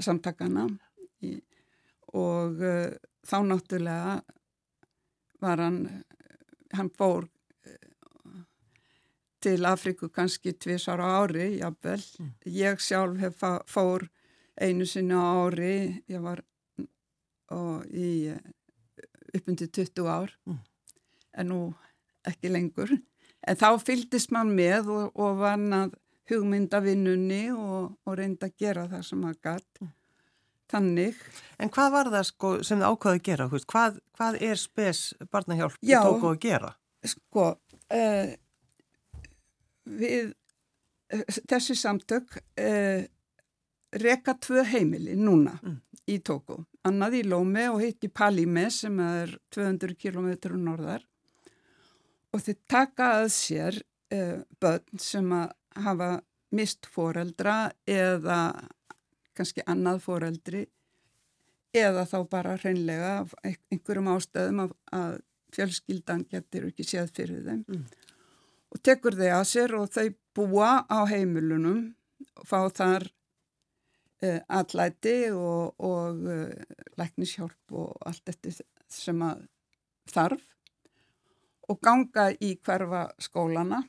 samtakana 0.00 0.68
í, 1.24 1.36
og 2.16 2.62
uh, 2.62 2.94
þá 3.26 3.38
náttúrulega 3.50 4.18
var 5.42 5.60
hann 5.60 5.80
hann 6.76 6.90
fór 6.90 7.26
eh, 7.66 8.42
til 9.44 9.66
Afriku 9.68 10.08
kannski 10.12 10.54
tviðsar 10.56 11.00
á 11.02 11.22
ári, 11.22 11.58
jábel. 11.60 12.00
Mm. 12.20 12.32
Ég 12.56 12.82
sjálf 12.82 13.20
hef 13.22 13.44
fór 13.70 14.08
einu 14.60 14.86
sinni 14.88 15.16
á 15.16 15.24
ári, 15.46 16.02
ég 16.08 16.22
var 16.22 16.42
í 17.92 18.32
uppundi 19.36 19.68
20 19.68 20.08
ár, 20.08 20.32
mm. 20.46 20.62
en 21.40 21.50
nú 21.52 21.60
ekki 22.26 22.50
lengur. 22.50 22.90
En 23.46 23.58
þá 23.58 23.68
fyldist 23.82 24.32
mann 24.34 24.54
með 24.56 24.90
og, 24.90 25.20
og 25.20 25.38
vann 25.42 25.68
að 25.76 25.94
hugmynda 26.30 26.80
vinnunni 26.82 27.44
og, 27.54 27.92
og 28.02 28.16
reynda 28.18 28.48
að 28.48 28.56
gera 28.58 28.86
það 28.90 29.04
sem 29.06 29.22
maður 29.22 29.42
gætt. 29.46 29.82
Mm. 29.82 29.92
Þannig. 30.66 31.18
En 31.62 31.70
hvað 31.70 31.92
var 31.94 32.08
það 32.10 32.24
sko, 32.26 32.48
sem 32.66 32.80
þið 32.80 32.88
ákvaði 32.88 33.20
að 33.20 33.26
gera? 33.28 33.46
Hvað, 33.70 34.00
hvað 34.18 34.38
er 34.48 34.58
spes 34.58 35.02
barnahjálp 35.30 35.76
þið 35.78 36.08
tókuð 36.08 36.32
að 36.32 36.40
gera? 36.42 36.72
Sko, 37.06 37.44
uh, 37.94 38.32
við, 40.00 40.32
uh, 41.14 41.22
þessi 41.52 41.76
samtök 41.78 42.34
uh, 42.40 43.06
reka 44.02 44.36
tvö 44.42 44.64
heimili 44.66 45.16
núna 45.18 45.56
mm. 45.62 45.76
í 46.12 46.20
Tóku. 46.24 46.60
Annað 46.86 47.20
í 47.20 47.26
Lómi 47.26 47.66
og 47.72 47.82
hitt 47.82 48.06
í 48.06 48.12
Palíme 48.12 48.68
sem 48.70 48.98
er 49.02 49.36
200 49.54 49.96
km 49.98 50.30
norðar. 50.62 51.04
Og 52.34 52.42
þið 52.44 52.58
taka 52.68 53.12
að 53.22 53.28
sér 53.34 53.82
börn 54.60 55.00
sem 55.02 55.32
að 55.34 55.52
hafa 55.82 56.10
mist 56.54 56.86
foreldra 56.86 57.70
eða 57.90 58.54
kannski 59.36 59.64
annað 59.68 60.02
foreldri 60.04 60.64
eða 61.76 62.06
þá 62.08 62.18
bara 62.30 62.54
hreinlega 62.60 63.10
af 63.20 63.34
einhverjum 63.44 64.12
ástöðum 64.14 64.62
að, 64.64 64.76
að 64.96 65.18
fjölskyldan 65.56 66.24
getur 66.30 66.70
ekki 66.70 66.86
séð 66.86 67.10
fyrir 67.16 67.42
þeim 67.44 67.64
mm. 67.66 67.82
og 68.72 68.82
tekur 68.86 69.18
þeir 69.18 69.34
að 69.36 69.44
sér 69.50 69.76
og 69.76 69.90
þau 69.92 70.06
búa 70.36 70.70
á 70.88 70.98
heimilunum 71.10 71.82
og 72.38 72.48
fá 72.48 72.58
þar 72.72 73.10
allæti 74.24 75.30
og, 75.30 75.74
og 75.84 76.22
uh, 76.24 76.52
læknishjálp 76.96 77.72
og 77.76 77.96
allt 78.08 78.22
þetta 78.30 78.52
sem 78.88 79.22
að 79.22 79.42
þarf 80.08 80.44
og 81.66 81.80
ganga 81.82 82.30
í 82.40 82.54
hverfa 82.62 83.08
skólana. 83.22 83.82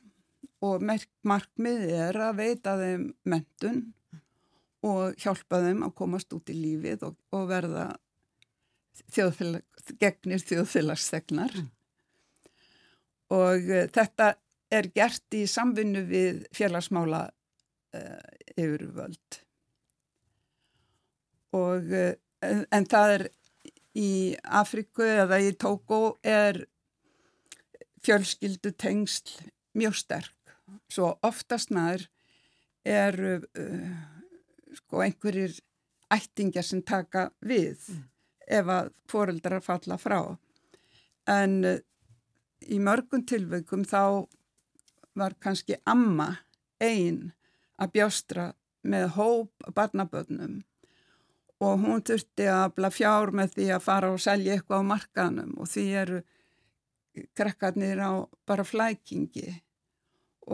Og 0.66 0.82
markmið 0.82 1.84
er 1.94 2.16
að 2.18 2.40
veita 2.40 2.74
þeim 2.80 3.04
mentun 3.30 3.84
og 4.82 5.14
hjálpa 5.22 5.60
þeim 5.62 5.84
að 5.86 5.94
komast 6.00 6.34
út 6.34 6.50
í 6.50 6.56
lífið 6.58 7.04
og, 7.06 7.16
og 7.30 7.44
verða 7.50 7.86
þjóðfélag, 9.14 9.62
gegnir 10.02 10.42
þjóðfélagsþegnar. 10.42 11.54
Mm. 11.54 11.70
og 13.38 13.70
uh, 13.70 13.86
þetta 13.94 14.32
er 14.74 14.90
gert 14.92 15.36
í 15.36 15.46
samvinnu 15.48 16.02
við 16.08 16.42
félagsmála 16.56 17.28
uh, 17.28 18.22
yfirvöld 18.56 19.44
og 21.56 21.92
uh, 21.94 22.12
en 22.44 22.88
það 22.88 23.14
er 23.16 23.26
í 23.98 24.10
Afriku 24.44 25.06
eða 25.06 25.40
í 25.42 25.54
Tókó 25.58 26.18
er 26.22 26.64
fjölskyldu 28.04 28.72
tengsl 28.78 29.40
mjög 29.78 29.96
sterk 29.98 30.54
svo 30.92 31.16
oftast 31.26 31.72
nær 31.74 32.04
er 32.86 33.16
sko 34.76 35.02
einhverjir 35.02 35.56
ættingjar 36.14 36.64
sem 36.64 36.82
taka 36.82 37.28
við 37.44 37.80
mm. 37.92 38.04
ef 38.58 38.70
að 38.72 38.90
foreldrar 39.10 39.64
falla 39.64 39.98
frá. 40.00 40.20
En 41.28 41.58
uh, 41.68 41.80
í 42.64 42.78
mörgum 42.80 43.24
tilveikum 43.28 43.84
þá 43.88 44.24
var 45.18 45.36
kannski 45.42 45.78
amma 45.88 46.30
einn 46.80 47.32
að 47.78 47.92
bjástra 47.98 48.48
með 48.88 49.08
hóp 49.18 49.68
barnaböðnum 49.74 50.62
og 51.64 51.78
hún 51.82 52.02
þurfti 52.06 52.46
að 52.52 52.74
bla 52.78 52.90
fjár 52.94 53.32
með 53.34 53.54
því 53.56 53.68
að 53.74 53.86
fara 53.86 54.10
og 54.14 54.20
selja 54.22 54.54
eitthvað 54.54 54.84
á 54.84 54.90
markanum 54.92 55.54
og 55.58 55.70
því 55.70 55.86
eru 56.02 56.20
krekkarnir 57.38 57.98
á 57.98 58.12
bara 58.46 58.66
flækingi 58.66 59.56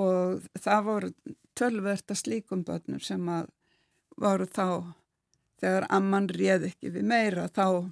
og 0.01 0.47
það 0.57 0.87
voru 0.89 1.11
tölverta 1.55 2.17
slíkum 2.19 2.65
börnur 2.67 3.05
sem 3.05 3.29
að 3.31 3.51
voru 4.21 4.47
þá 4.49 4.95
þegar 5.61 5.87
amman 5.93 6.29
réð 6.33 6.69
ekki 6.71 6.93
við 6.95 7.07
meira 7.11 7.47
þá 7.53 7.91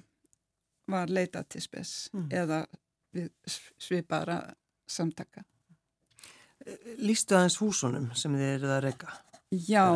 var 0.91 1.11
leitað 1.13 1.47
til 1.53 1.63
spes 1.63 1.93
mm. 2.13 2.27
eða 2.33 2.65
við 3.13 3.29
svipara 3.79 4.39
samtaka. 4.89 5.45
Lýstu 7.03 7.37
aðeins 7.37 7.59
húsunum 7.59 8.11
sem 8.17 8.35
þið 8.35 8.49
eruð 8.57 8.73
að 8.77 8.83
reyka? 8.87 9.15
Já, 9.53 9.87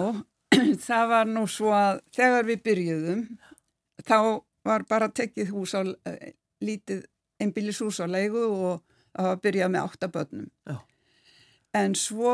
það 0.87 1.09
var 1.11 1.29
nú 1.29 1.45
svo 1.51 1.73
að 1.75 2.01
þegar 2.15 2.47
við 2.47 2.63
byrjuðum 2.67 3.23
þá 4.07 4.17
var 4.67 4.85
bara 4.89 5.09
tekið 5.09 5.51
hús 5.55 5.73
á 5.77 5.81
eh, 5.83 6.33
lítið 6.63 7.05
einbílishús 7.41 8.01
á 8.03 8.07
leigu 8.09 8.43
og 8.43 8.83
það 9.13 9.29
var 9.29 9.41
byrjað 9.43 9.73
með 9.73 9.87
áttabötnum. 9.87 10.47
En 11.77 11.95
svo 11.95 12.33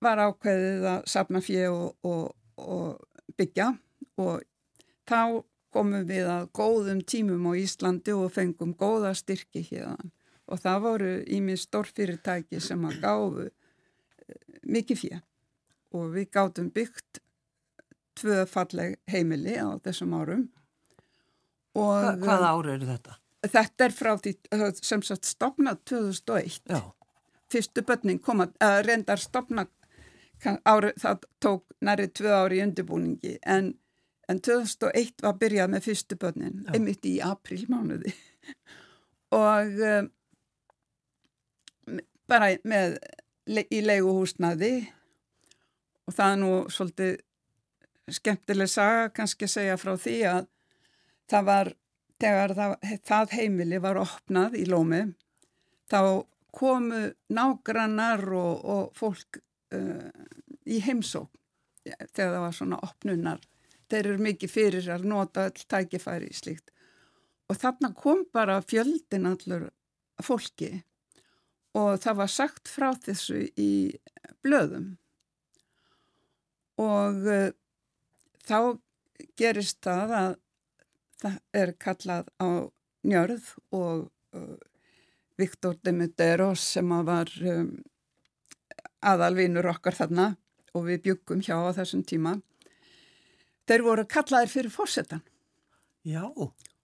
var 0.00 0.22
ákveðið 0.22 0.86
að 0.88 1.00
sapna 1.10 1.42
fjö 1.44 1.66
og, 1.72 1.96
og, 2.06 2.30
og 2.56 3.34
byggja 3.36 3.72
og 4.20 4.44
þá 5.08 5.42
komum 5.74 6.06
við 6.06 6.28
að 6.30 6.48
góðum 6.56 7.02
tímum 7.06 7.50
á 7.50 7.52
Íslandi 7.58 8.14
og 8.16 8.32
fengum 8.34 8.72
góða 8.78 9.12
styrki 9.18 9.62
hérna 9.66 10.10
og 10.50 10.58
það 10.58 10.84
voru 10.86 11.10
ímið 11.30 11.60
stórfyrirtæki 11.62 12.60
sem 12.62 12.86
að 12.88 12.96
gáfu 13.04 13.44
eh, 13.46 13.52
mikið 14.66 15.02
fjö 15.04 15.20
og 15.94 16.14
við 16.14 16.30
gátum 16.34 16.70
byggt 16.74 17.20
tvö 18.20 18.44
falleg 18.50 18.96
heimili 19.10 19.56
á 19.58 19.68
þessum 19.84 20.14
árum 20.18 20.46
Hva, 21.76 22.16
Hvaða 22.18 22.54
ári 22.56 22.72
eru 22.74 22.88
þetta? 22.88 23.18
Þetta 23.46 23.84
er 23.86 23.92
frá 23.94 24.14
því 24.20 24.32
sem 24.82 25.02
sagt 25.06 25.28
stopnað 25.28 25.84
2001 25.88 26.64
Já. 26.68 26.80
fyrstu 27.52 27.84
börning 27.86 28.22
kom 28.22 28.42
að 28.42 28.80
reyndar 28.88 29.22
stopnað 29.22 29.70
ári, 30.66 30.90
það 30.98 31.28
tók 31.40 31.64
næri 31.84 32.08
tvö 32.10 32.34
ári 32.34 32.58
í 32.60 32.64
undirbúningi 32.64 33.38
en 33.46 33.74
En 34.30 34.38
2001 34.38 35.24
var 35.24 35.38
byrjað 35.40 35.72
með 35.72 35.86
fyrstu 35.88 36.16
börnin, 36.20 36.60
Já. 36.62 36.74
einmitt 36.76 37.06
í 37.08 37.16
aprílmánuði 37.24 38.12
og 39.40 39.80
um, 39.88 40.10
bara 42.30 42.52
með 42.62 42.98
í 43.74 43.80
leiguhúsnaði 43.82 44.74
og 46.06 46.14
það 46.14 46.34
er 46.34 46.38
nú 46.44 46.52
svolítið 46.70 47.16
skemmtileg 48.10 48.70
saga 48.70 49.10
kannski 49.14 49.46
að 49.46 49.54
segja 49.54 49.76
frá 49.80 49.92
því 50.00 50.16
að 50.30 50.48
það 51.30 51.46
var, 51.50 51.72
þegar 52.20 52.54
það, 52.58 52.76
það 53.06 53.34
heimili 53.38 53.80
var 53.82 54.00
opnað 54.00 54.56
í 54.58 54.64
Lómi 54.68 55.02
þá 55.90 56.00
komu 56.54 57.02
nágrannar 57.30 58.24
og, 58.34 58.64
og 58.64 58.98
fólk 58.98 59.40
uh, 59.74 60.10
í 60.66 60.80
heimsók 60.82 61.30
þegar 61.84 62.34
það 62.34 62.42
var 62.44 62.56
svona 62.56 62.78
opnunar. 62.84 63.40
Þeir 63.90 64.04
eru 64.12 64.24
mikið 64.26 64.52
fyrir 64.52 64.90
að 64.94 65.06
nota 65.10 65.48
all 65.48 65.64
tækifæri 65.72 66.30
í 66.30 66.36
slíkt. 66.36 66.70
Og 67.50 67.58
þarna 67.58 67.90
kom 67.98 68.22
bara 68.30 68.60
fjöldin 68.62 69.26
allur 69.30 69.70
fólki 70.22 70.76
og 71.78 72.00
það 72.02 72.18
var 72.20 72.30
sagt 72.30 72.70
frá 72.70 72.90
þessu 72.98 73.44
í 73.58 73.72
blöðum. 74.44 74.92
Og 76.80 77.26
uh, 77.26 77.50
þá 78.50 79.30
gerist 79.38 79.80
það 79.84 80.14
að 80.18 80.34
það 81.20 81.38
er 81.62 81.72
kallað 81.84 82.28
á 82.40 82.48
njörð 83.06 83.48
og 83.76 84.06
uh, 84.36 84.58
Viktor 85.40 85.76
Demeteros 85.84 86.64
sem 86.76 86.94
var 87.06 87.30
um, 87.48 87.72
aðalvinur 89.00 89.70
okkar 89.72 89.96
þarna 89.96 90.32
og 90.76 90.86
við 90.88 91.04
byggum 91.08 91.44
hjá 91.44 91.56
á 91.56 91.70
þessum 91.76 92.04
tíma 92.06 92.36
þeir 93.70 93.86
voru 93.86 94.06
kallaðir 94.10 94.50
fyrir 94.50 94.74
fórsetan. 94.74 95.22
Já. 96.06 96.24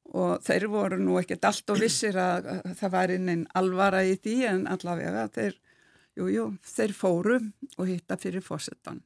Og 0.06 0.42
þeir 0.46 0.68
voru 0.70 0.98
nú 1.02 1.16
ekkert 1.18 1.48
allt 1.48 1.72
og 1.74 1.80
vissir 1.82 2.16
að, 2.20 2.46
að 2.62 2.74
það 2.78 2.92
var 2.94 3.12
inn 3.16 3.30
einn 3.32 3.44
alvara 3.58 4.04
í 4.06 4.14
því 4.22 4.36
en 4.52 4.66
allavega 4.70 5.26
þeir, 5.34 5.56
jú, 6.16 6.28
jú, 6.30 6.44
þeir 6.62 6.94
fóru 6.94 7.38
og 7.74 7.88
hitta 7.90 8.18
fyrir 8.20 8.44
fórsetan. 8.44 9.02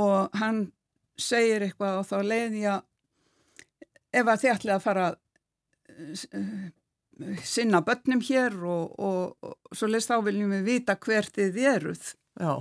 Og 0.00 0.32
hann 0.40 0.70
segir 1.18 1.64
eitthvað 1.66 2.00
og 2.00 2.06
þá 2.08 2.16
leiði 2.26 2.64
ég 2.64 2.76
að 2.76 2.86
ef 4.20 4.26
að 4.26 4.42
þið 4.42 4.52
ætlaði 4.54 4.76
að 4.76 4.84
fara 4.84 5.08
uh, 5.14 6.68
sinna 7.46 7.80
börnum 7.84 8.22
hér 8.24 8.56
og, 8.64 8.94
og, 8.98 9.50
og 9.50 9.76
svo 9.76 9.90
leist 9.90 10.10
þá 10.10 10.20
viljum 10.26 10.54
við 10.56 10.68
vita 10.68 10.96
hver 11.00 11.28
þið 11.30 11.58
eruð. 11.74 12.12
Já. 12.40 12.54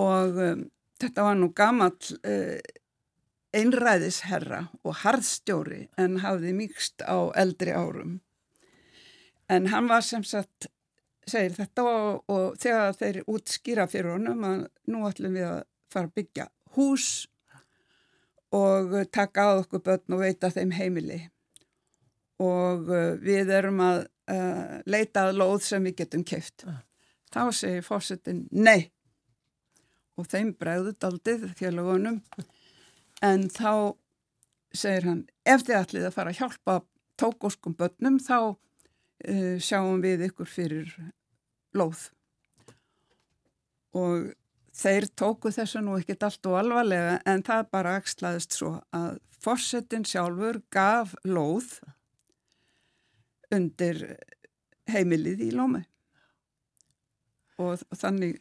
Og 0.00 0.38
um, 0.48 0.62
þetta 1.02 1.26
var 1.26 1.38
nú 1.38 1.50
gammal 1.56 1.92
uh, 1.92 2.58
einræðisherra 3.52 4.64
og 4.82 5.02
harðstjóri 5.02 5.86
en 6.00 6.20
hafði 6.24 6.54
mýgst 6.56 7.04
á 7.04 7.28
eldri 7.36 7.74
árum. 7.76 8.20
En 9.52 9.68
hann 9.68 9.90
var 9.90 10.04
sem 10.06 10.24
sagt, 10.24 10.70
segir 11.28 11.52
þetta 11.58 11.84
og, 11.84 12.22
og 12.32 12.56
þegar 12.62 12.96
þeir 12.96 13.20
útskýra 13.28 13.86
fyrir 13.90 14.16
honum 14.16 14.46
að 14.48 14.64
nú 14.88 15.04
ætlum 15.08 15.36
við 15.36 15.50
að 15.50 15.60
fara 15.92 16.08
að 16.08 16.16
byggja 16.16 16.48
hús 16.78 17.10
og 18.52 18.96
taka 19.12 19.48
á 19.48 19.50
okkur 19.62 19.82
börn 19.84 20.16
og 20.16 20.22
veita 20.24 20.50
þeim 20.52 20.74
heimili. 20.76 21.20
Og 22.42 22.88
uh, 22.90 23.12
við 23.22 23.52
erum 23.54 23.80
að 23.84 24.04
uh, 24.32 24.80
leita 24.86 25.28
að 25.28 25.38
lóð 25.40 25.60
sem 25.66 25.84
við 25.88 26.02
getum 26.02 26.24
kæft. 26.26 26.66
Uh. 26.68 26.80
Þá 27.32 27.42
segir 27.56 27.86
fórsetin 27.86 28.46
nei 28.52 28.92
og 30.20 30.28
þeim 30.28 30.52
bregðut 30.60 31.04
aldrei 31.06 31.52
félagunum 31.56 32.20
en 33.24 33.46
þá 33.48 33.96
segir 34.76 35.08
hann 35.08 35.22
ef 35.48 35.64
þið 35.64 35.78
ætlið 35.78 36.08
að 36.08 36.16
fara 36.16 36.32
að 36.34 36.40
hjálpa 36.42 36.76
tókoskum 37.20 37.76
börnum 37.78 38.18
þá 38.20 38.36
uh, 38.52 39.56
sjáum 39.62 40.02
við 40.04 40.26
ykkur 40.28 40.50
fyrir 40.50 40.92
lóð 41.76 42.10
og 43.96 44.32
þeir 44.76 45.08
tóku 45.18 45.52
þessu 45.52 45.82
nú 45.84 45.98
ekkit 45.98 46.24
allt 46.26 46.48
og 46.48 46.58
alvarlega 46.62 47.18
en 47.28 47.44
það 47.46 47.68
bara 47.74 47.96
axlaðist 48.00 48.56
svo 48.56 48.74
að 48.96 49.18
fórsetin 49.42 50.06
sjálfur 50.08 50.62
gaf 50.72 51.14
lóð 51.26 51.80
undir 53.52 54.04
heimilið 54.90 55.42
í 55.48 55.50
lómi 55.54 55.82
og 57.60 57.82
þannig 57.94 58.38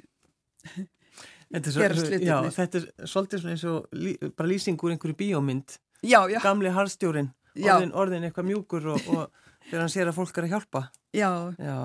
gerast 1.52 2.06
hlutinni. 2.06 2.28
Já, 2.30 2.38
þetta 2.56 2.80
er 2.80 3.10
svolítið 3.10 3.42
svona 3.42 3.56
eins 3.56 3.66
og 3.68 3.96
lí, 3.98 4.14
bara 4.38 4.50
lýsingur 4.50 4.94
einhverju 4.94 5.18
bíómynd. 5.20 5.76
Já, 6.02 6.22
já. 6.32 6.40
Gamli 6.42 6.72
harstjórin, 6.74 7.32
orðin, 7.60 7.92
orðin 7.92 8.28
eitthvað 8.28 8.48
mjúkur 8.48 8.88
og, 8.96 9.10
og 9.12 9.68
þegar 9.68 9.84
hann 9.84 9.94
sér 9.94 10.12
að 10.12 10.18
fólk 10.18 10.40
er 10.40 10.48
að 10.48 10.56
hjálpa. 10.56 10.84
Já. 11.18 11.32
Já. 11.60 11.76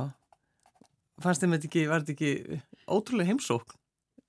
Fannst 1.25 1.43
þeim 1.43 1.57
þetta 1.57 1.69
ekki, 1.71 1.85
var 1.91 2.05
þetta 2.05 2.15
ekki 2.15 2.61
ótrúlega 2.87 3.33
heimsókn? 3.33 3.81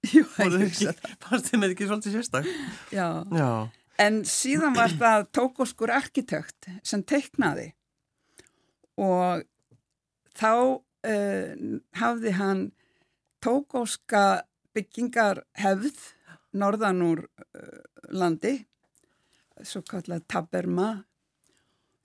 Jú. 0.14 0.24
Fannst 0.30 1.52
þeim 1.52 1.68
ekki 1.70 1.88
svolítið 1.90 2.18
sérstak? 2.18 2.48
Já. 2.94 3.24
Já. 3.34 3.50
En 3.98 4.22
síðan 4.30 4.76
var 4.78 4.94
það 4.94 5.26
tókoskur 5.34 5.92
arkitekt 5.94 6.70
sem 6.86 7.02
teiknaði 7.02 7.72
og 9.02 9.42
þá 10.38 10.54
uh, 10.54 11.50
hafði 11.98 12.34
hann 12.38 12.62
tókoska 13.42 14.44
byggingar 14.78 15.42
hefð 15.58 15.98
norðan 16.58 17.02
úr 17.06 17.24
uh, 17.26 17.82
landi, 18.14 18.60
svo 19.66 19.82
kallað 19.86 20.28
taberma, 20.30 20.92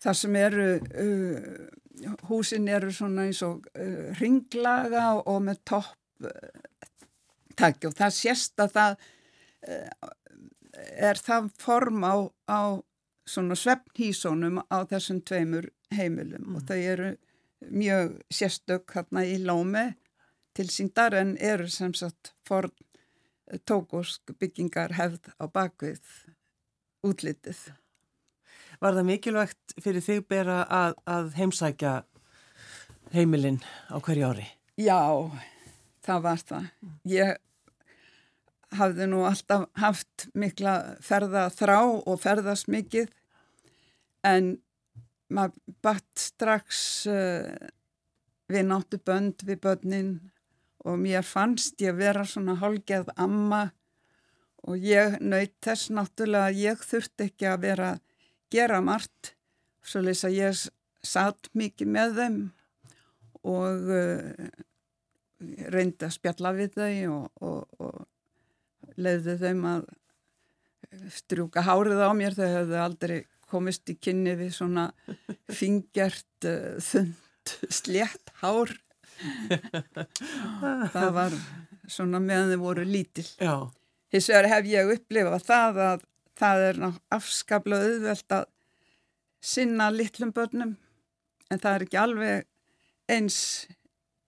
þar 0.01 0.19
sem 0.19 0.37
eru, 0.41 0.69
uh, 0.81 2.15
húsin 2.31 2.73
eru 2.73 2.93
svona 2.93 3.29
eins 3.29 3.43
og 3.45 3.69
ringlaga 4.19 5.11
og 5.21 5.43
með 5.45 5.61
topp 5.69 5.99
takki 7.63 7.91
og 7.91 7.97
það 7.99 8.17
sést 8.19 8.63
að 8.63 8.77
það 8.77 8.97
uh, 9.69 10.13
er 11.11 11.21
það 11.21 11.51
form 11.63 12.05
á, 12.05 12.15
á 12.51 12.63
svona 13.29 13.57
svefnhísónum 13.59 14.63
á 14.67 14.79
þessum 14.91 15.23
tveimur 15.27 15.71
heimilum 15.95 16.47
mm. 16.47 16.57
og 16.57 16.67
þau 16.69 16.79
eru 16.79 17.11
mjög 17.71 18.17
sérstök 18.33 18.97
hérna 18.97 19.25
í 19.29 19.37
Lómi 19.43 19.93
til 20.57 20.69
síndar 20.73 21.15
en 21.17 21.37
eru 21.41 21.69
sem 21.71 21.95
sagt 21.95 22.33
forn 22.47 22.73
tókosk 23.69 24.33
byggingar 24.41 24.95
hefð 24.97 25.31
á 25.37 25.45
bakvið 25.53 26.01
útlitið. 27.05 27.61
Var 28.83 28.97
það 28.97 29.09
mikilvægt 29.09 29.75
fyrir 29.83 30.05
þig 30.05 30.25
bera 30.31 30.63
að, 30.67 30.97
að 31.07 31.33
heimsækja 31.39 31.95
heimilinn 33.13 33.61
á 33.93 33.97
hverju 34.01 34.31
ári? 34.33 34.47
Já, 34.81 35.29
það 36.03 36.25
var 36.27 36.45
það. 36.49 36.69
Ég 37.13 37.37
hafði 38.79 39.09
nú 39.11 39.23
alltaf 39.29 39.69
haft 39.81 40.29
mikla 40.39 40.99
ferða 41.05 41.49
þrá 41.53 41.79
og 41.83 42.21
ferðast 42.23 42.71
mikið 42.73 43.11
en 44.27 44.57
maður 45.33 45.77
batt 45.85 46.21
strax 46.21 46.83
uh, 47.11 47.49
við 48.53 48.69
náttu 48.69 49.01
bönd 49.03 49.45
við 49.49 49.61
börnin 49.65 50.13
og 50.85 50.99
mér 51.01 51.25
fannst 51.27 51.81
ég 51.83 51.97
vera 51.99 52.25
svona 52.27 52.57
hálgeð 52.61 53.13
amma 53.17 53.69
og 54.63 54.83
ég 54.83 55.19
nöyt 55.23 55.55
þess 55.65 55.91
náttúrulega 55.95 56.51
að 56.51 56.61
ég 56.63 56.85
þurfti 56.87 57.29
ekki 57.29 57.49
að 57.51 57.63
vera 57.67 57.93
gera 58.53 58.81
margt 58.85 59.35
svo 59.83 60.03
leys 60.05 60.23
að 60.27 60.39
ég 60.39 60.67
satt 61.03 61.51
mikið 61.59 61.95
með 61.97 62.19
þeim 62.19 62.39
og 63.43 63.91
uh, 63.91 64.51
reyndi 65.75 66.07
að 66.07 66.15
spjalla 66.15 66.53
við 66.55 66.77
þau 66.77 67.15
og, 67.17 67.29
og, 67.43 67.81
og 67.83 68.03
leiði 68.97 69.37
þeim 69.41 69.67
að 69.69 69.85
strjúka 71.15 71.65
hárið 71.65 72.03
á 72.05 72.11
mér. 72.17 72.37
Þau 72.37 72.49
hefðu 72.49 72.79
aldrei 72.83 73.19
komist 73.53 73.91
í 73.93 73.97
kynni 74.01 74.35
við 74.39 74.55
svona 74.57 74.89
fingjart 75.53 76.49
uh, 76.49 76.79
þund 76.83 77.57
slétt 77.75 78.33
hár. 78.43 78.73
Það 80.93 81.11
var 81.15 81.37
svona 81.91 82.21
meðan 82.23 82.55
þau 82.55 82.63
voru 82.63 82.87
lítil. 82.87 83.27
Hins 84.13 84.29
vegar 84.31 84.51
hef 84.53 84.69
ég 84.71 84.95
upplifað 84.97 85.47
það 85.47 85.83
að 85.87 86.09
það 86.43 86.65
er 86.69 86.81
afskaplega 87.13 87.91
auðvelt 87.91 88.35
að 88.39 88.49
sinna 89.43 89.89
litlum 89.93 90.33
börnum 90.35 90.77
en 91.51 91.61
það 91.61 91.75
er 91.75 91.85
ekki 91.87 92.01
alveg 92.01 92.47
eins 93.13 93.39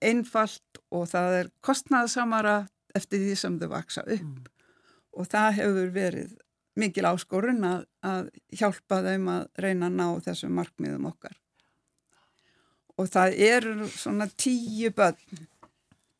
einfalt 0.05 0.81
og 0.95 1.07
það 1.11 1.39
er 1.41 1.51
kostnæðsamara 1.65 2.57
eftir 2.95 3.23
því 3.23 3.37
sem 3.39 3.57
þau 3.61 3.71
vaksa 3.73 4.05
upp. 4.05 4.27
Mm. 4.27 4.54
Og 5.15 5.29
það 5.31 5.57
hefur 5.59 5.91
verið 5.95 6.35
mikil 6.81 7.07
áskorun 7.07 7.65
að, 7.67 7.85
að 8.03 8.31
hjálpa 8.59 9.01
þeim 9.05 9.29
að 9.31 9.43
reyna 9.63 9.91
að 9.91 9.99
ná 10.01 10.07
þessum 10.27 10.55
markmiðum 10.59 11.11
okkar. 11.11 11.37
Og 12.99 13.11
það 13.11 13.37
eru 13.47 13.89
svona 13.91 14.27
tíu 14.39 14.91
börn, 14.95 15.45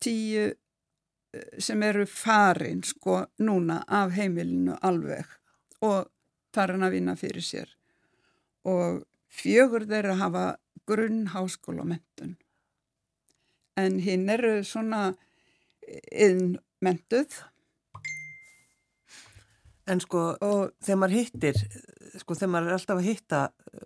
tíu 0.03 0.51
sem 1.59 1.81
eru 1.83 2.05
farin 2.07 2.83
sko 2.87 3.25
núna 3.43 3.81
af 3.87 4.13
heimilinu 4.15 4.77
alveg 4.87 5.27
og 5.83 6.07
farin 6.55 6.85
að 6.87 6.95
vinna 6.95 7.15
fyrir 7.19 7.43
sér. 7.43 7.67
Og 8.63 9.03
fjögur 9.27 9.83
þeirra 9.89 10.15
hafa 10.21 10.45
grunn 10.87 11.25
háskólamentun 11.33 12.35
en 13.75 13.99
hinn 13.99 14.29
eru 14.31 14.61
svona 14.63 15.09
innmentuð 16.11 17.41
En 19.85 20.01
sko 20.01 20.21
og, 20.41 20.71
þegar 20.81 20.97
maður 20.97 21.19
hittir 21.19 21.59
sko 22.17 22.37
þegar 22.37 22.51
maður 22.55 22.71
er 22.71 22.77
alltaf 22.79 22.99
að 23.01 23.07
hitta 23.09 23.41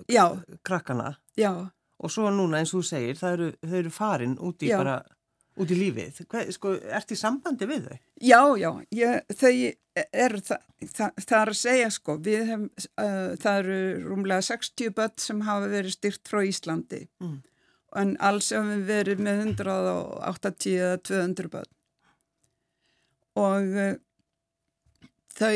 já, 0.07 0.23
krakkana 0.63 1.13
já. 1.39 1.51
og 1.99 2.13
svo 2.13 2.29
núna 2.31 2.61
eins 2.61 2.71
og 2.73 2.83
þú 2.83 2.89
segir 2.91 3.19
það 3.19 3.35
eru, 3.35 3.49
eru 3.81 3.91
farin 3.93 4.37
út 4.39 4.63
í 4.63 4.69
bara 4.71 5.01
út 5.59 5.73
í 5.73 5.77
lífið, 5.77 6.21
Hvað, 6.29 6.51
sko, 6.55 6.73
ert 6.95 7.11
í 7.11 7.17
sambandi 7.19 7.67
við 7.67 7.87
þau? 7.89 7.99
Já, 8.23 8.41
já, 8.61 8.69
ég, 8.95 9.35
þau 9.35 9.51
eru 10.07 10.41
það, 10.45 10.65
það, 10.85 11.23
það 11.25 11.39
er 11.39 11.51
að 11.51 11.59
segja 11.59 11.89
sko, 11.91 12.15
við 12.27 12.43
hefum, 12.47 12.65
uh, 13.03 13.31
það 13.43 13.59
eru 13.63 13.79
rúmlega 14.05 14.45
60 14.47 14.93
börn 14.95 15.15
sem 15.19 15.43
hafa 15.47 15.71
verið 15.73 15.95
styrt 15.97 16.31
frá 16.31 16.43
Íslandi 16.47 17.01
mm. 17.19 17.35
en 18.03 18.15
alls 18.29 18.53
hefum 18.55 18.71
við 18.71 18.85
verið 18.93 19.25
með 19.25 19.43
180 19.49 20.77
eða 20.77 21.01
200 21.11 21.51
börn 21.57 21.75
og 23.39 23.79
uh, 23.83 23.91
þau, 25.35 25.55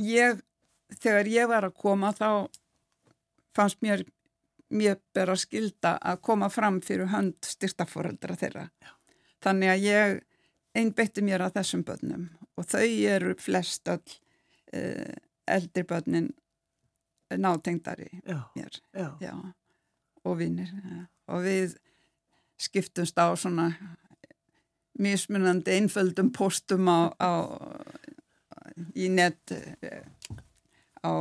ég, 0.00 0.40
þegar 1.00 1.30
ég 1.30 1.50
var 1.50 1.68
að 1.68 1.76
koma 1.82 2.12
þá 2.16 2.48
fannst 3.56 3.80
mér 3.84 4.04
mér 4.70 5.00
ber 5.14 5.32
að 5.32 5.42
skilda 5.42 5.96
að 5.98 6.20
koma 6.22 6.48
fram 6.52 6.78
fyrir 6.84 7.10
hönd 7.10 7.38
styrtaforeldra 7.42 8.36
þeirra. 8.38 8.68
Já. 8.78 8.92
Þannig 9.42 9.72
að 9.72 9.86
ég 9.86 10.20
einbeitti 10.78 11.24
mér 11.26 11.46
að 11.46 11.56
þessum 11.58 11.82
börnum 11.86 12.28
og 12.60 12.68
þau 12.70 12.86
eru 12.86 13.34
flest 13.40 13.90
all 13.90 14.02
uh, 14.76 15.16
eldri 15.50 15.84
börnin 15.88 16.30
nátengdari 17.30 18.08
já. 18.26 18.42
mér 18.54 18.80
já. 18.94 19.34
og 20.24 20.38
vinnir 20.38 20.70
og 21.30 21.44
við 21.46 21.76
skiptumst 22.60 23.18
á 23.18 23.30
svona 23.38 23.70
mismunandi 25.00 25.78
einföldum 25.78 26.32
postum 26.34 26.90
á, 26.90 27.14
á 27.16 27.30
í 28.94 29.10
net 29.12 29.54
eh, 29.54 30.02
á 31.02 31.12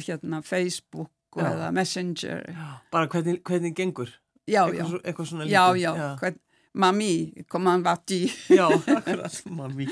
hérna 0.00 0.42
Facebook 0.42 1.10
já. 1.36 1.46
eða 1.52 1.72
Messenger. 1.72 2.46
Bara 2.92 3.08
hvernig, 3.08 3.42
hvernig 3.46 3.74
gengur? 3.76 4.12
Já, 4.50 4.64
eitthvað, 4.66 4.94
já, 4.96 5.02
eitthvað 5.04 5.28
svona 5.30 5.46
já, 5.46 5.64
já, 5.78 5.90
já. 5.96 6.08
Hvern, 6.18 6.40
mami, 6.74 7.44
koman 7.48 7.82
vati 7.82 8.24
já, 8.48 8.66
akkurat, 8.70 9.42
mami. 9.58 9.86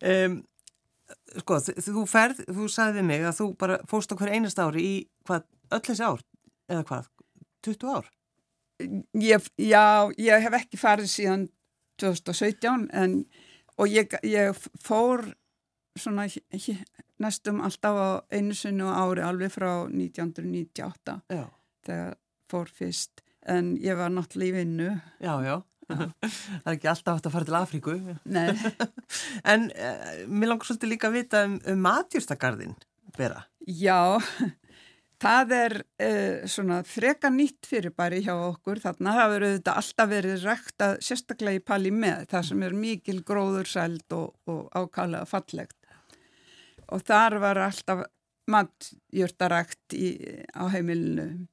Um, 0.00 0.38
sko, 1.40 1.60
þú 1.60 2.06
ferð 2.08 2.44
þú 2.48 2.68
sagði 2.72 3.04
mig 3.06 3.24
að 3.26 3.40
þú 3.40 3.50
bara 3.60 3.80
fóst 3.90 4.14
hver 4.16 4.32
einast 4.32 4.60
ári 4.62 4.84
í 4.86 4.94
hvað, 5.28 5.46
öll 5.70 5.84
þessi 5.90 6.06
ár 6.06 6.24
eða 6.70 6.86
hvað, 6.88 7.10
20 7.66 7.94
ár? 7.96 8.10
Ég, 9.20 9.48
já, 9.60 9.84
ég 10.16 10.44
hef 10.46 10.56
ekki 10.62 10.80
farið 10.80 11.10
síðan 11.12 11.48
2017 12.00 12.88
en, 12.96 13.16
og 13.80 13.88
ég, 13.88 14.12
ég 14.28 14.58
fór 14.84 15.24
svona 15.98 16.26
næstum 17.20 17.60
alltaf 17.64 17.96
á 17.96 18.08
einu 18.32 18.54
sunnu 18.56 18.88
ári 18.92 19.24
alveg 19.24 19.52
frá 19.52 19.72
1998 19.88 21.16
já. 21.32 21.44
þegar 21.86 22.14
fór 22.50 22.70
fyrst. 22.74 23.24
En 23.48 23.74
ég 23.80 23.96
var 23.96 24.12
náttúrulega 24.12 24.52
í 24.52 24.56
vinnu. 24.60 24.90
Já, 25.22 25.32
já, 25.44 25.56
það 25.90 26.68
er 26.68 26.76
ekki 26.76 26.90
alltaf 26.92 27.18
hægt 27.18 27.28
að 27.28 27.36
fara 27.36 27.48
til 27.48 27.58
Afríku. 27.60 27.96
Nei. 28.24 28.50
En 29.52 29.70
eh, 29.74 30.24
mér 30.28 30.52
langar 30.52 30.68
svolítið 30.68 30.92
líka 30.94 31.10
að 31.10 31.16
vita 31.18 31.44
um, 31.48 31.56
um 31.72 31.84
matjúrstakarðin, 31.86 32.76
Bera. 33.16 33.44
Já, 33.66 34.20
það 35.20 35.54
er 35.56 35.74
eh, 36.00 36.46
svona 36.48 36.80
freka 36.86 37.30
nýtt 37.32 37.68
fyrir 37.68 37.94
bæri 37.96 38.22
hjá 38.24 38.32
okkur 38.34 38.80
þarna. 38.82 39.16
Verður 39.32 39.56
þetta 39.58 39.76
alltaf 39.80 40.10
verið 40.10 40.46
rækta 40.46 40.88
sérstaklega 41.04 41.60
í 41.60 41.64
pali 41.64 41.92
með 41.94 42.26
það 42.32 42.46
sem 42.50 42.64
er 42.66 42.76
mikil 42.86 43.18
gróðursæld 43.26 44.16
og, 44.16 44.32
og 44.50 44.62
ákallega 44.74 45.28
fallegt. 45.28 45.76
Og 46.90 47.04
þar 47.06 47.38
var 47.42 47.60
alltaf 47.68 48.06
matjörtarækt 48.50 49.94
á 50.58 50.64
heimilinu. 50.72 51.46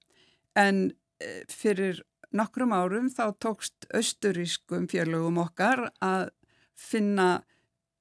En 0.57 0.87
e, 1.21 1.43
fyrir 1.51 1.99
nokkrum 2.33 2.73
árum 2.73 3.11
þá 3.13 3.29
tókst 3.37 3.85
austurískum 3.93 4.87
fjarlögum 4.89 5.37
okkar 5.43 5.87
að 6.03 6.31
finna 6.77 7.43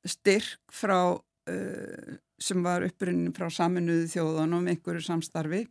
styrk 0.07 0.61
frá 0.73 1.17
uh, 1.17 2.17
sem 2.39 2.63
var 2.65 2.85
upprunnin 2.87 3.35
frá 3.37 3.49
saminuðu 3.53 4.09
þjóðunum 4.13 4.69
einhverju 4.71 5.05
samstarfi 5.07 5.65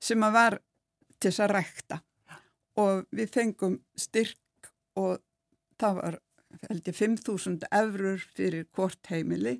sem 0.00 0.22
að 0.24 0.36
var 0.36 0.58
til 1.20 1.30
þess 1.30 1.44
að 1.44 1.52
rækta. 1.56 2.00
Og 2.80 3.04
við 3.12 3.32
fengum 3.34 3.78
styrk 3.98 4.70
og 5.00 5.20
það 5.80 5.96
var 6.00 6.18
held 6.68 6.88
ég 6.90 6.96
5.000 6.96 7.68
eurur 7.80 8.24
fyrir 8.36 8.66
hvort 8.76 9.12
heimili. 9.12 9.58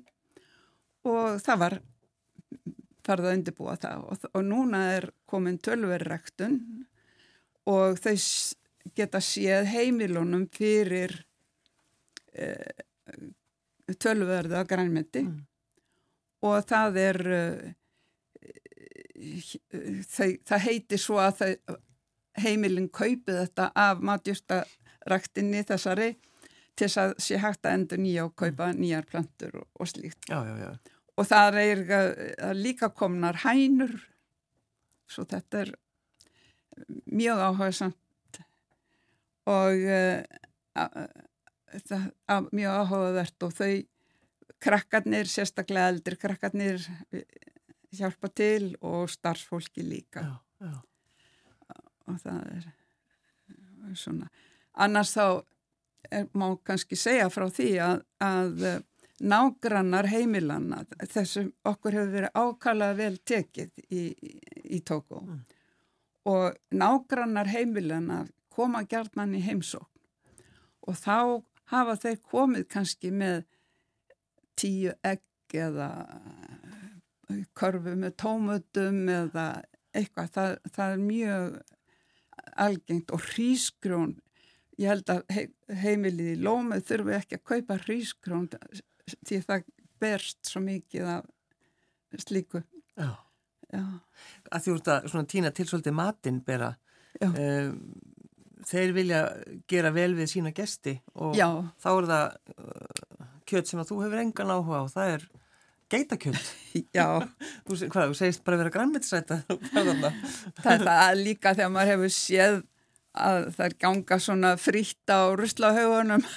Og 1.07 1.41
það 1.41 1.61
var 1.63 1.77
farið 3.05 3.27
að 3.27 3.37
undirbúa 3.39 3.75
það. 3.81 4.05
Og, 4.07 4.25
og 4.33 4.45
núna 4.45 4.81
er 4.97 5.09
komin 5.29 5.59
tölverrektun 5.61 6.59
og 7.69 7.99
þau 8.01 8.15
geta 8.97 9.21
séð 9.21 9.69
heimilunum 9.69 10.47
fyrir 10.53 11.13
eh, 12.33 12.85
tölverða 14.01 14.63
grænmyndi 14.69 15.25
mm. 15.25 15.39
Og 16.41 16.65
það 16.69 16.99
er 17.01 17.19
eh, 17.37 17.71
þau, 20.09 20.31
það 20.49 20.65
heiti 20.65 20.99
svo 20.99 21.19
að 21.21 21.41
þau, 21.41 21.77
heimilin 22.41 22.89
kaupi 22.93 23.35
þetta 23.35 23.69
af 23.77 24.01
matjústaraktinni 24.07 25.63
þessari 25.67 26.13
til 26.75 26.87
þess 26.87 27.01
að 27.03 27.13
sé 27.21 27.39
hægt 27.41 27.67
að 27.67 27.77
endur 27.77 28.01
nýja 28.01 28.25
og 28.25 28.35
kaupa 28.39 28.71
mm. 28.71 28.81
nýjar 28.81 29.07
plantur 29.09 29.61
og, 29.61 29.67
og 29.79 29.91
slíkt. 29.91 30.29
Já, 30.29 30.39
já, 30.47 30.55
já. 30.63 30.71
Og 31.19 31.27
það 31.27 31.59
er, 31.61 31.81
er 31.91 32.55
líka 32.57 32.89
komnar 32.95 33.41
hænur, 33.43 33.91
svo 35.11 35.25
þetta 35.29 35.65
er 35.65 35.73
mjög 37.11 37.41
áhugaðsamt 37.45 38.39
og 39.51 39.83
uh, 39.91 40.21
það 41.89 42.47
mjög 42.55 42.77
áhugavert 42.79 43.45
og 43.45 43.53
þau 43.57 43.73
krakkarnir, 44.59 45.29
sérstaklega 45.29 45.91
eldri 45.93 46.17
krakkarnir 46.19 46.83
hjálpa 47.95 48.29
til 48.33 48.75
og 48.81 49.09
starfsfólki 49.11 49.83
líka. 49.83 50.23
Já, 50.23 50.67
já. 50.67 50.77
Og 52.09 52.19
það 52.19 52.39
er 52.51 52.69
svona, 53.95 54.29
annars 54.73 55.11
þá 55.15 55.25
er, 56.11 56.27
má 56.33 56.47
kannski 56.65 56.97
segja 56.99 57.29
frá 57.31 57.47
því 57.51 57.69
að, 57.83 58.01
að 58.23 58.65
eh, 58.67 58.79
nágrannar 59.21 60.09
heimilanna 60.09 60.83
þessum 61.11 61.51
okkur 61.67 61.97
hefur 61.97 62.13
verið 62.15 62.41
ákala 62.41 62.91
vel 62.97 63.15
tekið 63.17 63.83
í, 63.87 64.03
í, 64.09 64.31
í 64.77 64.81
Tókó 64.87 65.21
mm. 65.21 65.39
og 66.31 66.57
nágrannar 66.73 67.51
heimilanna 67.51 68.23
koma 68.51 68.83
gerðmann 68.89 69.37
í 69.37 69.43
heimsókn 69.45 69.87
og 70.89 70.97
þá 70.97 71.43
hafa 71.71 71.97
þeir 72.01 72.21
komið 72.33 72.67
kannski 72.73 73.13
með 73.13 73.43
tíu 74.59 74.93
egg 75.07 75.57
eða 75.57 75.89
körfu 77.57 77.95
með 77.99 78.15
tómutum 78.19 79.03
eða 79.11 79.45
eitthvað, 79.95 80.31
það, 80.35 80.57
það 80.75 80.93
er 80.95 81.05
mjög 81.05 81.57
algengt 82.65 83.13
og 83.15 83.25
hrísgrón 83.31 84.13
ég 84.81 84.89
held 84.91 85.11
að 85.13 85.21
he, 85.33 85.45
heimilið 85.83 86.31
í 86.33 86.39
lómið 86.41 86.85
þurfu 86.87 87.15
ekki 87.17 87.39
að 87.39 87.47
kaupa 87.51 87.79
hrísgrón 87.85 88.47
því 89.27 89.41
það 89.47 89.67
berst 90.01 90.49
svo 90.49 90.61
mikið 90.65 91.09
af 91.17 91.27
slíku. 92.25 92.63
Já, 92.97 93.11
Já. 93.71 93.83
Að 94.51 94.63
því 94.63 94.71
úr 94.73 94.81
þetta 94.83 95.25
tína 95.31 95.51
til 95.55 95.65
svolítið 95.69 95.95
matinn 95.95 96.41
bera 96.43 96.73
um, 97.23 97.77
þeir 98.67 98.95
vilja 98.95 99.21
gera 99.69 99.93
vel 99.95 100.11
við 100.17 100.31
sína 100.33 100.51
gesti 100.55 100.97
og 101.15 101.37
Já. 101.37 101.47
þá 101.79 101.89
er 101.93 102.09
það 102.09 102.25
kjött 103.51 103.71
sem 103.71 103.81
að 103.81 103.91
þú 103.91 103.99
hefur 104.05 104.23
engan 104.23 104.53
áhuga 104.55 104.81
og 104.85 104.91
það 104.93 105.13
er 105.15 105.25
geitakjöld 105.91 106.51
Já. 106.97 107.07
Þú, 107.67 107.77
hvað, 107.91 108.11
þú 108.11 108.19
segist 108.19 108.43
bara 108.47 108.57
að 108.57 108.63
vera 108.63 108.75
grænmyndisæta 108.77 109.39
Það 110.63 110.73
er 110.73 110.85
það 110.87 111.21
líka 111.21 111.55
þegar 111.57 111.73
maður 111.75 111.93
hefur 111.95 112.13
séð 112.15 112.61
að 113.11 113.49
það 113.57 113.65
er 113.65 113.77
ganga 113.83 114.19
svona 114.23 114.53
frítt 114.59 115.11
á 115.11 115.19
ruslahauðunum 115.35 116.23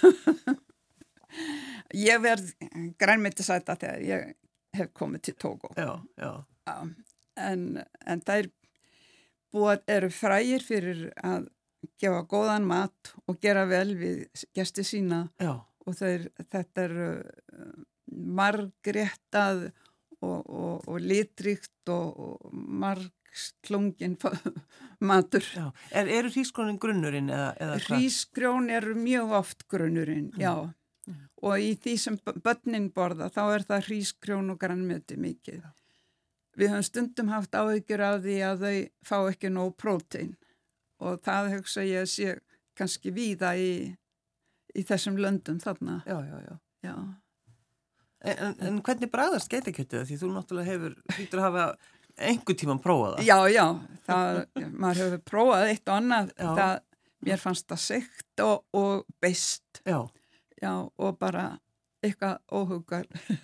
Ég 1.94 2.18
verð 2.24 2.50
grænmyndisæta 2.98 3.77
þegar 3.79 4.03
ég 4.09 4.35
hef 4.74 4.90
komið 4.98 5.29
til 5.29 5.37
Tóko 5.38 5.70
Já, 5.79 5.92
já. 6.18 6.33
En, 7.38 7.66
en 8.07 8.22
það 8.27 8.44
er 8.44 8.48
búið 9.55 9.85
eru 9.94 10.11
frægir 10.11 10.64
fyrir 10.66 11.05
að 11.22 11.46
gefa 12.00 12.24
góðan 12.31 12.66
mat 12.66 13.12
og 13.29 13.38
gera 13.42 13.64
vel 13.68 13.94
við 13.98 14.24
gesti 14.57 14.85
sína. 14.87 15.24
Já. 15.42 15.55
Og 15.85 15.97
þeir, 15.99 16.29
þetta 16.53 16.87
er 16.87 16.94
uh, 17.05 17.83
margréttað 18.40 19.66
og, 20.25 20.38
og, 20.49 20.88
og 20.88 21.03
litríkt 21.03 21.92
og, 21.92 22.20
og 22.20 22.55
margslungin 22.55 24.16
matur. 25.09 25.47
Er, 25.90 26.09
eru 26.09 26.33
hrískrónin 26.33 26.81
grunnurinn 26.81 27.31
eða, 27.33 27.53
eða 27.59 27.79
hvað? 27.83 27.99
Hrískrón 27.99 28.73
eru 28.73 28.97
mjög 28.99 29.37
oft 29.40 29.66
grunnurinn, 29.68 30.31
mm. 30.35 30.40
já. 30.40 30.55
Mm. 31.05 31.23
Og 31.44 31.61
í 31.61 31.73
því 31.77 31.97
sem 32.01 32.20
börnin 32.25 32.90
borða 32.94 33.29
þá 33.33 33.42
er 33.47 33.66
það 33.68 33.88
hrískrón 33.90 34.55
og 34.55 34.61
grannmjöti 34.62 35.18
mikið. 35.20 35.61
Já. 35.61 35.73
Við 36.55 36.70
höfum 36.70 36.87
stundum 36.87 37.31
haft 37.35 37.57
áhyggjur 37.59 38.03
af 38.07 38.20
því 38.23 38.38
að 38.47 38.64
þau 38.64 38.77
fá 39.09 39.16
ekki 39.33 39.51
nóg 39.51 39.75
prótein 39.81 40.35
og 41.03 41.18
það 41.27 41.51
hugsa 41.57 41.83
ég 41.83 42.05
að 42.05 42.12
sé 42.12 42.35
kannski 42.79 43.11
víða 43.14 43.55
í, 43.59 43.73
í 44.75 44.83
þessum 44.87 45.17
löndum 45.21 45.59
þarna. 45.63 45.95
Já, 46.09 46.19
já, 46.27 46.37
já. 46.45 46.55
já. 46.89 46.95
En, 48.25 48.55
en 48.65 48.83
hvernig 48.85 49.11
bræðast 49.13 49.51
geitakjöttuða 49.53 50.07
því 50.09 50.17
þú 50.23 50.29
náttúrulega 50.33 50.71
hefur, 50.73 50.93
hýttur 51.19 51.41
að 51.43 51.47
hafa 51.49 51.65
einhver 52.17 52.57
tíman 52.57 52.81
prófað 52.83 53.13
það? 53.19 53.25
Já, 53.29 53.39
já, 53.53 53.67
það, 54.07 54.29
maður 54.71 55.01
hefur 55.03 55.21
prófað 55.29 55.63
eitt 55.73 55.87
og 55.89 55.95
annað, 55.99 56.27
það, 56.41 56.75
mér 57.29 57.39
fannst 57.43 57.67
það 57.73 57.81
segt 57.85 58.37
og, 58.45 58.57
og 58.81 58.95
beist. 59.21 59.73
Já. 59.85 60.01
Já, 60.63 60.75
og 60.81 61.11
bara 61.21 61.45
eitthvað 62.05 62.37
óhugarlegt. 62.55 63.43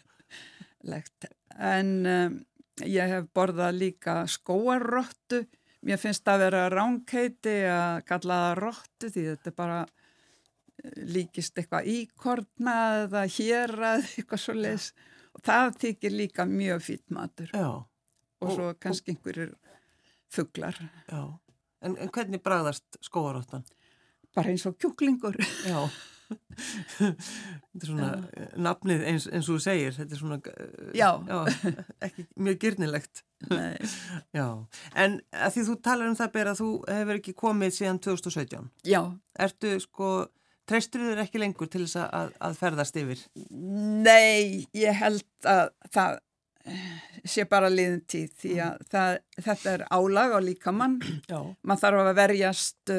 En 1.60 1.88
um, 2.08 2.40
ég 2.88 3.06
hef 3.12 3.24
borðað 3.36 3.72
líka 3.82 4.14
skóarrottu 4.30 5.44
Mér 5.80 5.96
finnst 5.96 6.26
það 6.26 6.34
að 6.34 6.42
vera 6.44 6.64
ránkheiti 6.74 7.54
að 7.72 8.02
kalla 8.08 8.36
það 8.42 8.58
róttu 8.58 9.08
því 9.08 9.22
þetta 9.30 9.48
er 9.48 9.54
bara 9.56 9.78
líkist 11.10 11.58
eitthvað 11.58 11.88
íkorna 11.94 12.76
eða 13.04 13.24
hér 13.36 13.74
að 13.92 14.04
eitthvað 14.04 14.44
svo 14.44 14.56
les 14.58 14.90
og 15.34 15.42
það 15.46 15.74
þykir 15.84 16.16
líka 16.16 16.46
mjög 16.48 16.84
fýtt 16.86 17.14
matur 17.14 17.52
Já. 17.54 17.66
og, 17.70 18.46
og 18.46 18.54
svo 18.54 18.70
kannski 18.80 19.12
og... 19.12 19.16
einhverjur 19.16 19.52
fugglar. 20.30 20.78
Já, 21.10 21.22
en, 21.82 21.96
en 21.98 22.14
hvernig 22.14 22.42
bræðast 22.44 23.00
skóaróttan? 23.02 23.66
Bara 24.34 24.52
eins 24.52 24.66
og 24.68 24.78
kjúklingur. 24.78 25.36
Já. 25.66 25.88
þetta 26.30 27.80
er 27.80 27.86
svona 27.88 28.08
já. 28.10 28.44
nafnið 28.62 29.04
eins, 29.10 29.26
eins 29.30 29.48
og 29.48 29.56
þú 29.56 29.62
segir 29.64 29.96
þetta 29.96 30.14
er 30.14 30.20
svona 30.20 30.38
já. 30.94 31.08
Já, 31.26 31.38
ekki 32.06 32.26
mjög 32.38 32.60
gyrnilegt 32.64 33.22
en 35.02 35.16
því 35.34 35.64
þú 35.66 35.76
talar 35.82 36.10
um 36.10 36.18
það 36.18 36.32
ber 36.36 36.52
að 36.52 36.62
þú 36.62 36.68
hefur 36.86 37.18
ekki 37.18 37.34
komið 37.42 37.74
síðan 37.80 38.02
2017 38.06 38.70
já 38.86 39.00
ertu 39.46 39.74
sko, 39.82 40.12
treystur 40.70 41.04
þér 41.08 41.22
ekki 41.24 41.42
lengur 41.42 41.70
til 41.70 41.84
þess 41.84 42.00
að, 42.06 42.34
að 42.46 42.58
ferðast 42.60 42.98
yfir? 43.00 43.22
Nei, 43.50 44.66
ég 44.76 44.98
held 45.00 45.48
að 45.50 45.70
það 45.90 46.20
sé 47.24 47.46
bara 47.48 47.70
liðin 47.72 48.02
tíð 48.08 48.32
því 48.42 48.52
að 48.64 48.84
það, 48.92 49.16
þetta 49.46 49.72
er 49.72 49.84
álag 49.90 50.36
á 50.36 50.40
líkamann 50.44 50.98
maður 51.66 51.82
þarf 51.82 52.02
að 52.04 52.14
verjast 52.18 52.94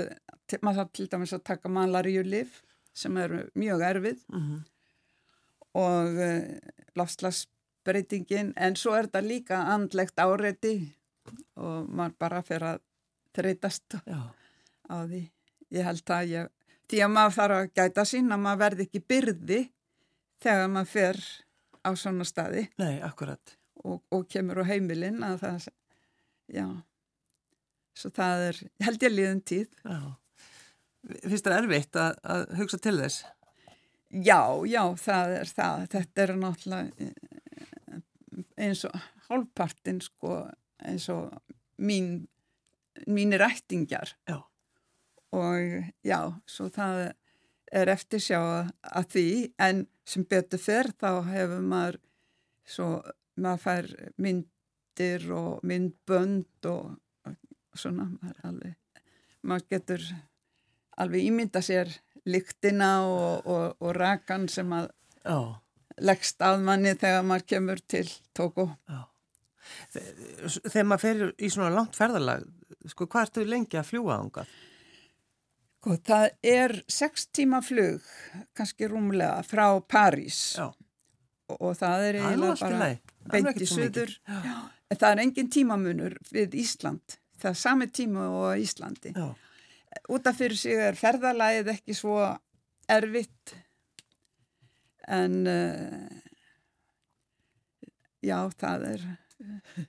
maður 0.61 0.79
þarf 0.81 0.93
til 0.97 1.07
dæmis 1.11 1.33
að 1.37 1.43
taka 1.51 1.71
malaríulif 1.71 2.61
sem 2.97 3.17
eru 3.21 3.43
mjög 3.55 3.83
erfið 3.87 4.23
mm 4.27 4.41
-hmm. 4.41 4.61
og 5.79 6.17
uh, 6.17 6.23
eh, 6.27 6.57
lafslagsbreytingin 6.95 8.53
en 8.55 8.75
svo 8.75 8.95
er 8.97 9.07
þetta 9.07 9.21
líka 9.21 9.61
andlegt 9.75 10.19
áreiti 10.19 10.75
og 11.55 11.87
maður 11.87 12.17
bara 12.19 12.41
fyrir 12.41 12.67
að 12.73 12.81
þreytast 13.35 13.95
Já. 14.05 14.21
á 14.89 14.95
því 15.07 15.23
ég 15.71 15.85
held 15.85 16.09
að 16.09 16.27
ég 16.27 16.49
því 16.91 17.01
að 17.05 17.13
maður 17.15 17.37
þarf 17.37 17.57
að 17.57 17.71
gæta 17.79 18.07
sín 18.07 18.31
að 18.31 18.43
maður 18.45 18.63
verði 18.65 18.87
ekki 18.87 19.03
byrði 19.13 19.59
þegar 20.43 20.71
maður 20.75 20.93
fer 20.93 21.21
á 21.81 21.89
svona 21.97 22.27
staði 22.27 22.67
Nei, 22.81 23.01
akkurat 23.05 23.57
og, 23.81 24.01
og 24.13 24.25
kemur 24.29 24.61
á 24.61 24.69
heimilinn 24.69 25.21
að 25.25 25.43
það 25.45 25.69
já 26.51 26.65
svo 27.97 28.11
það 28.15 28.47
er, 28.49 28.59
held 28.85 29.05
ég 29.05 29.15
liðin 29.15 29.45
tíð 29.45 29.69
Já 29.83 30.01
finnst 31.01 31.47
það 31.47 31.57
erfitt 31.57 31.99
að, 31.99 32.19
að 32.33 32.43
hugsa 32.59 32.79
til 32.81 32.97
þess? 32.99 33.23
Já, 34.11 34.41
já, 34.67 34.83
það 34.99 35.35
er 35.39 35.51
það. 35.55 35.85
Þetta 35.93 36.23
er 36.23 36.33
náttúrulega 36.39 37.07
eh, 37.07 38.01
eins 38.67 38.83
og 38.87 39.07
hálfpartin 39.29 40.01
sko 40.03 40.41
eins 40.91 41.07
og 41.13 41.31
mín, 41.81 42.13
mínir 43.07 43.45
ættingjar. 43.45 44.15
Já. 44.29 44.41
Og 45.31 45.91
já, 46.03 46.19
svo 46.49 46.67
það 46.73 47.11
er 47.71 47.91
eftir 47.93 48.19
sjá 48.19 48.41
að 48.41 49.05
því 49.13 49.27
en 49.63 49.85
sem 50.07 50.25
betur 50.27 50.59
fyrr 50.59 50.91
þá 50.99 51.23
hefur 51.29 51.61
maður 51.63 51.99
svo, 52.67 52.87
maður 53.39 53.63
fær 53.63 53.89
myndir 54.21 55.27
og 55.35 55.63
myndbönd 55.67 56.67
og, 56.71 56.97
og 57.27 57.79
svona, 57.79 58.09
maður 58.19 58.47
alveg, 58.49 59.03
maður 59.47 59.67
getur 59.71 60.07
alveg 61.01 61.27
ímynda 61.29 61.61
sér 61.63 61.93
lyktina 62.27 62.91
og, 63.07 63.47
og, 63.47 63.77
og 63.81 63.95
rakan 63.97 64.49
sem 64.51 64.73
að 64.75 64.89
Já. 65.23 65.37
leggst 66.01 66.43
að 66.45 66.65
manni 66.67 66.93
þegar 66.99 67.23
maður 67.29 67.47
kemur 67.53 67.81
til 67.93 68.07
tóku. 68.37 68.67
Þegar 69.93 70.89
maður 70.89 71.05
fer 71.05 71.23
í 71.39 71.49
svona 71.53 71.71
langt 71.73 71.95
ferðalag, 71.97 72.43
sko, 72.91 73.07
hvað 73.07 73.29
ertu 73.29 73.47
lengi 73.47 73.79
að 73.79 73.89
fljúa 73.93 74.19
ánga? 74.19 74.45
Sko, 75.81 75.95
það 76.05 76.27
er 76.45 76.71
sex 76.93 77.23
tíma 77.33 77.57
flug, 77.65 78.05
kannski 78.53 78.85
rúmlega, 78.85 79.39
frá 79.41 79.65
París. 79.89 80.53
Og, 80.61 80.75
og 81.57 81.73
það 81.79 82.03
er 82.05 82.17
eiginlega 82.19 82.57
bara 82.61 82.89
beint 83.33 83.57
í 83.57 83.69
söður. 83.69 84.13
Það 84.91 85.07
er 85.07 85.23
engin 85.23 85.49
tímamunur 85.49 86.19
við 86.29 86.59
Ísland, 86.61 87.17
það 87.41 87.49
er 87.55 87.59
sami 87.63 87.89
tíma 87.89 88.27
og 88.29 88.61
Íslandi. 88.61 89.15
Já. 89.17 89.33
Útaf 90.13 90.37
fyrir 90.37 90.61
sig 90.61 90.77
er 90.85 91.01
ferðalæðið 91.01 91.73
ekki 91.73 91.97
svo 91.97 92.19
erfitt 92.85 93.57
en 95.09 95.41
uh, 95.49 96.07
já, 98.21 98.37
það 98.61 98.89
er 98.93 99.07
uh, 99.09 99.85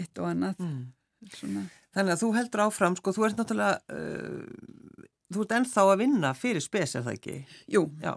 eitt 0.00 0.24
og 0.24 0.32
annað. 0.32 0.64
Mm. 0.64 1.68
Þannig 1.92 2.16
að 2.16 2.22
þú 2.24 2.32
heldur 2.40 2.64
áfram 2.64 2.96
sko, 2.96 3.12
þú 3.12 3.28
ert 3.28 3.44
náttúrulega 3.44 3.76
uh, 3.92 5.10
þú 5.32 5.44
ert 5.44 5.56
ennþá 5.58 5.86
að 5.90 6.00
vinna 6.04 6.32
fyrir 6.36 6.64
spes 6.64 6.94
er 6.98 7.06
það 7.06 7.18
ekki? 7.18 7.36
Jú 7.74 7.86
já. 8.02 8.12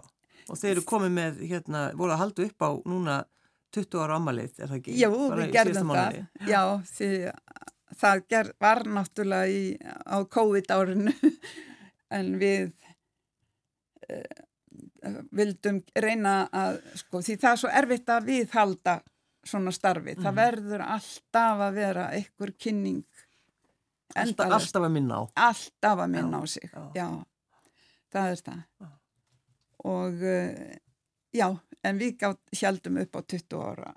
og 0.48 0.60
þeir 0.60 0.74
eru 0.74 0.86
komið 0.88 1.14
með, 1.16 1.42
hérna, 1.52 1.84
voru 1.98 2.14
að 2.14 2.22
halda 2.24 2.46
upp 2.48 2.66
á 2.66 2.70
núna 2.88 3.18
20 3.76 4.00
ára 4.00 4.16
ámalið, 4.16 4.52
er 4.56 4.70
það 4.70 4.78
ekki? 4.78 4.96
Jú, 4.96 5.12
Bara 5.28 5.40
við 5.42 5.54
gerðum 5.58 5.94
það, 5.94 6.18
já, 6.18 6.48
já 6.48 6.62
því 6.94 7.10
það 7.98 8.24
ger, 8.32 8.52
var 8.60 8.82
náttúrulega 8.96 9.52
í, 9.52 9.62
á 9.84 10.16
COVID 10.36 10.72
árinu 10.74 11.14
en 12.18 12.34
við 12.40 12.70
uh, 14.08 14.44
vildum 15.34 15.80
reyna 15.96 16.40
að, 16.52 16.80
sko, 17.02 17.22
því 17.24 17.38
það 17.38 17.52
er 17.52 17.62
svo 17.62 17.72
erfitt 17.80 18.12
að 18.12 18.28
viðhalda 18.32 18.98
svona 19.48 19.72
starfi. 19.72 20.14
Mm. 20.16 20.22
Það 20.22 20.32
mhm. 20.32 20.40
verður 20.42 20.84
alltaf 20.96 21.64
að 21.68 21.78
vera 21.78 22.10
einhver 22.16 22.54
kynning. 22.60 23.24
Alltaf, 24.16 24.52
alltaf 24.56 24.84
að 24.86 24.92
minna 24.94 25.20
á. 25.20 25.22
Alltaf 25.48 26.02
að 26.04 26.12
minna 26.14 26.40
á 26.40 26.44
sig, 26.48 26.70
já. 26.72 26.84
já. 26.96 27.08
Það 28.12 28.30
er 28.32 28.42
það. 28.46 28.60
Já. 28.80 28.88
Og 29.88 30.22
uh, 30.24 30.76
já, 31.36 31.48
en 31.84 32.00
við 32.00 32.24
hjaldum 32.56 33.00
upp 33.04 33.18
á 33.18 33.20
20 33.34 33.60
ára 33.60 33.92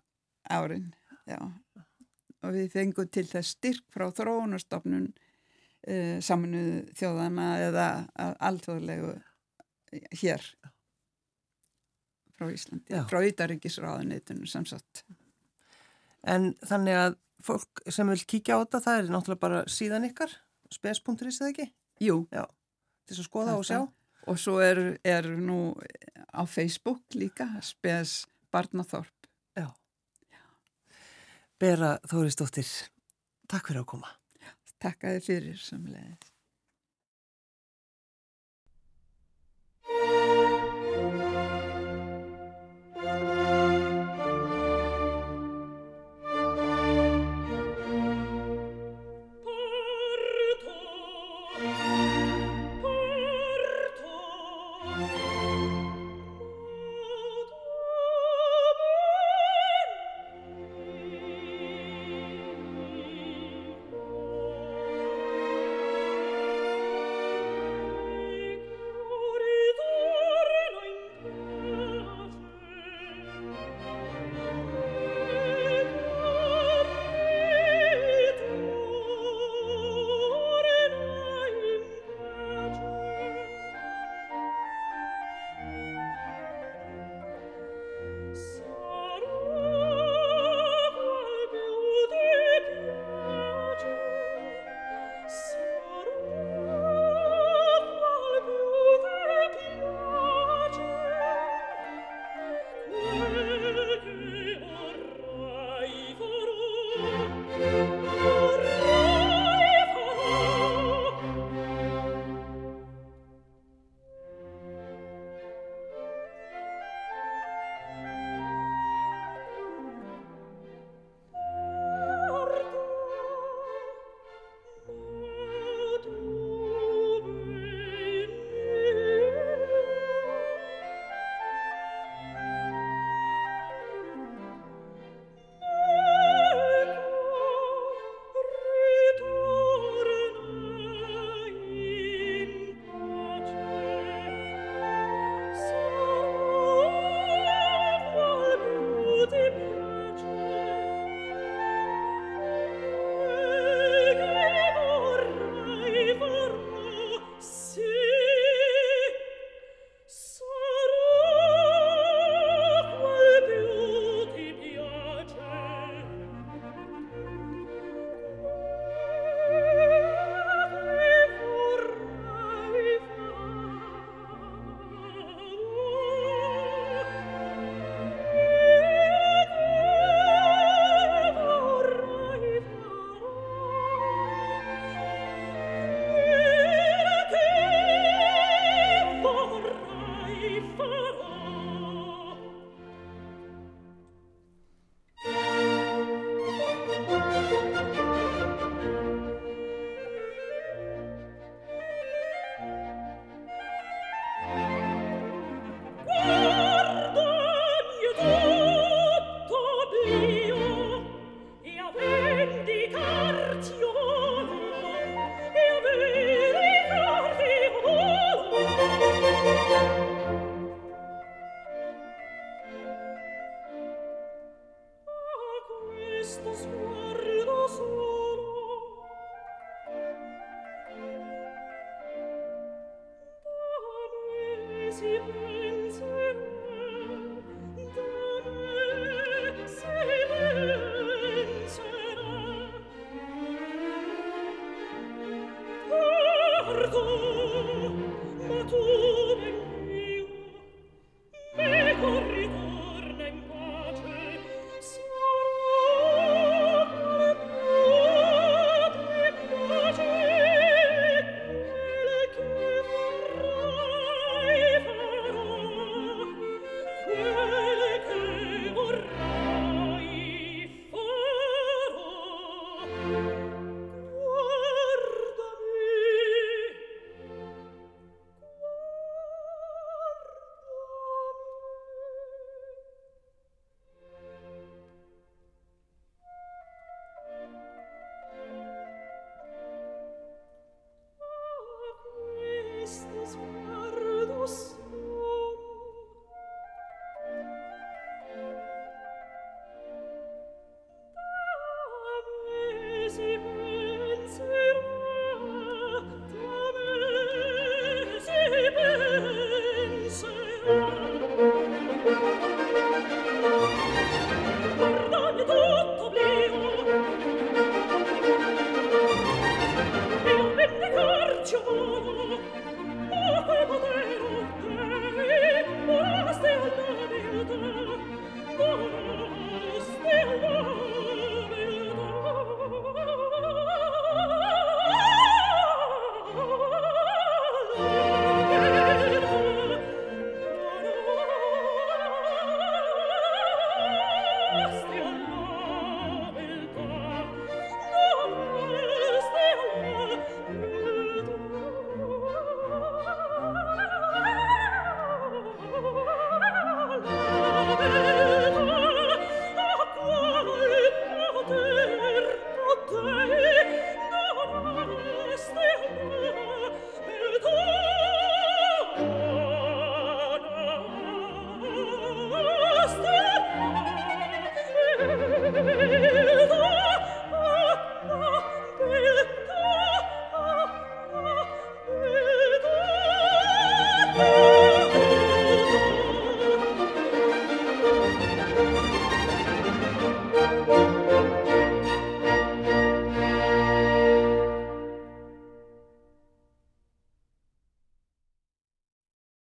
árin, 0.52 0.90
já. 1.30 1.40
Og 2.42 2.56
við 2.58 2.72
fengum 2.74 3.10
til 3.14 3.28
þess 3.30 3.56
styrk 3.56 3.86
frá 3.94 4.10
þróunarstofnun 4.18 5.08
uh, 5.12 6.18
saminuð 6.20 6.92
þjóðana 6.98 7.50
eða 7.70 7.88
alþjóðlegu 8.50 9.16
hér 10.22 10.46
frá 12.36 12.50
Íslandi, 12.50 13.02
frá 13.10 13.22
Ídaríkisráðunitunum 13.28 14.50
samsagt. 14.50 15.04
En 16.22 16.54
þannig 16.66 16.98
að 16.98 17.18
fólk 17.46 17.84
sem 17.90 18.10
vil 18.12 18.24
kíkja 18.34 18.58
á 18.58 18.62
þetta, 18.64 18.82
það 18.86 19.00
er 19.00 19.12
náttúrulega 19.14 19.44
bara 19.44 19.62
síðan 19.72 20.08
ykkar, 20.10 20.34
spes.is 20.72 21.42
eða 21.42 21.52
ekki? 21.52 21.68
Jú. 22.02 22.18
Já, 22.34 22.46
til 23.10 23.18
að 23.18 23.28
skoða 23.28 23.58
og 23.60 23.68
sjá. 23.68 23.82
Og 24.30 24.38
svo 24.38 24.60
er, 24.62 24.82
er 25.02 25.28
nú 25.42 25.74
á 26.30 26.46
Facebook 26.46 27.18
líka, 27.18 27.50
spes 27.66 28.26
Barnathorp. 28.54 29.30
Já. 29.58 29.68
Já. 30.30 30.44
Bera 31.62 31.96
Þóristóttir, 32.10 32.70
takk 33.50 33.72
fyrir 33.72 33.84
að 33.86 33.90
koma. 33.96 34.14
Takk 34.82 35.06
að 35.06 35.20
þið 35.20 35.28
fyrir 35.30 35.62
sem 35.62 35.88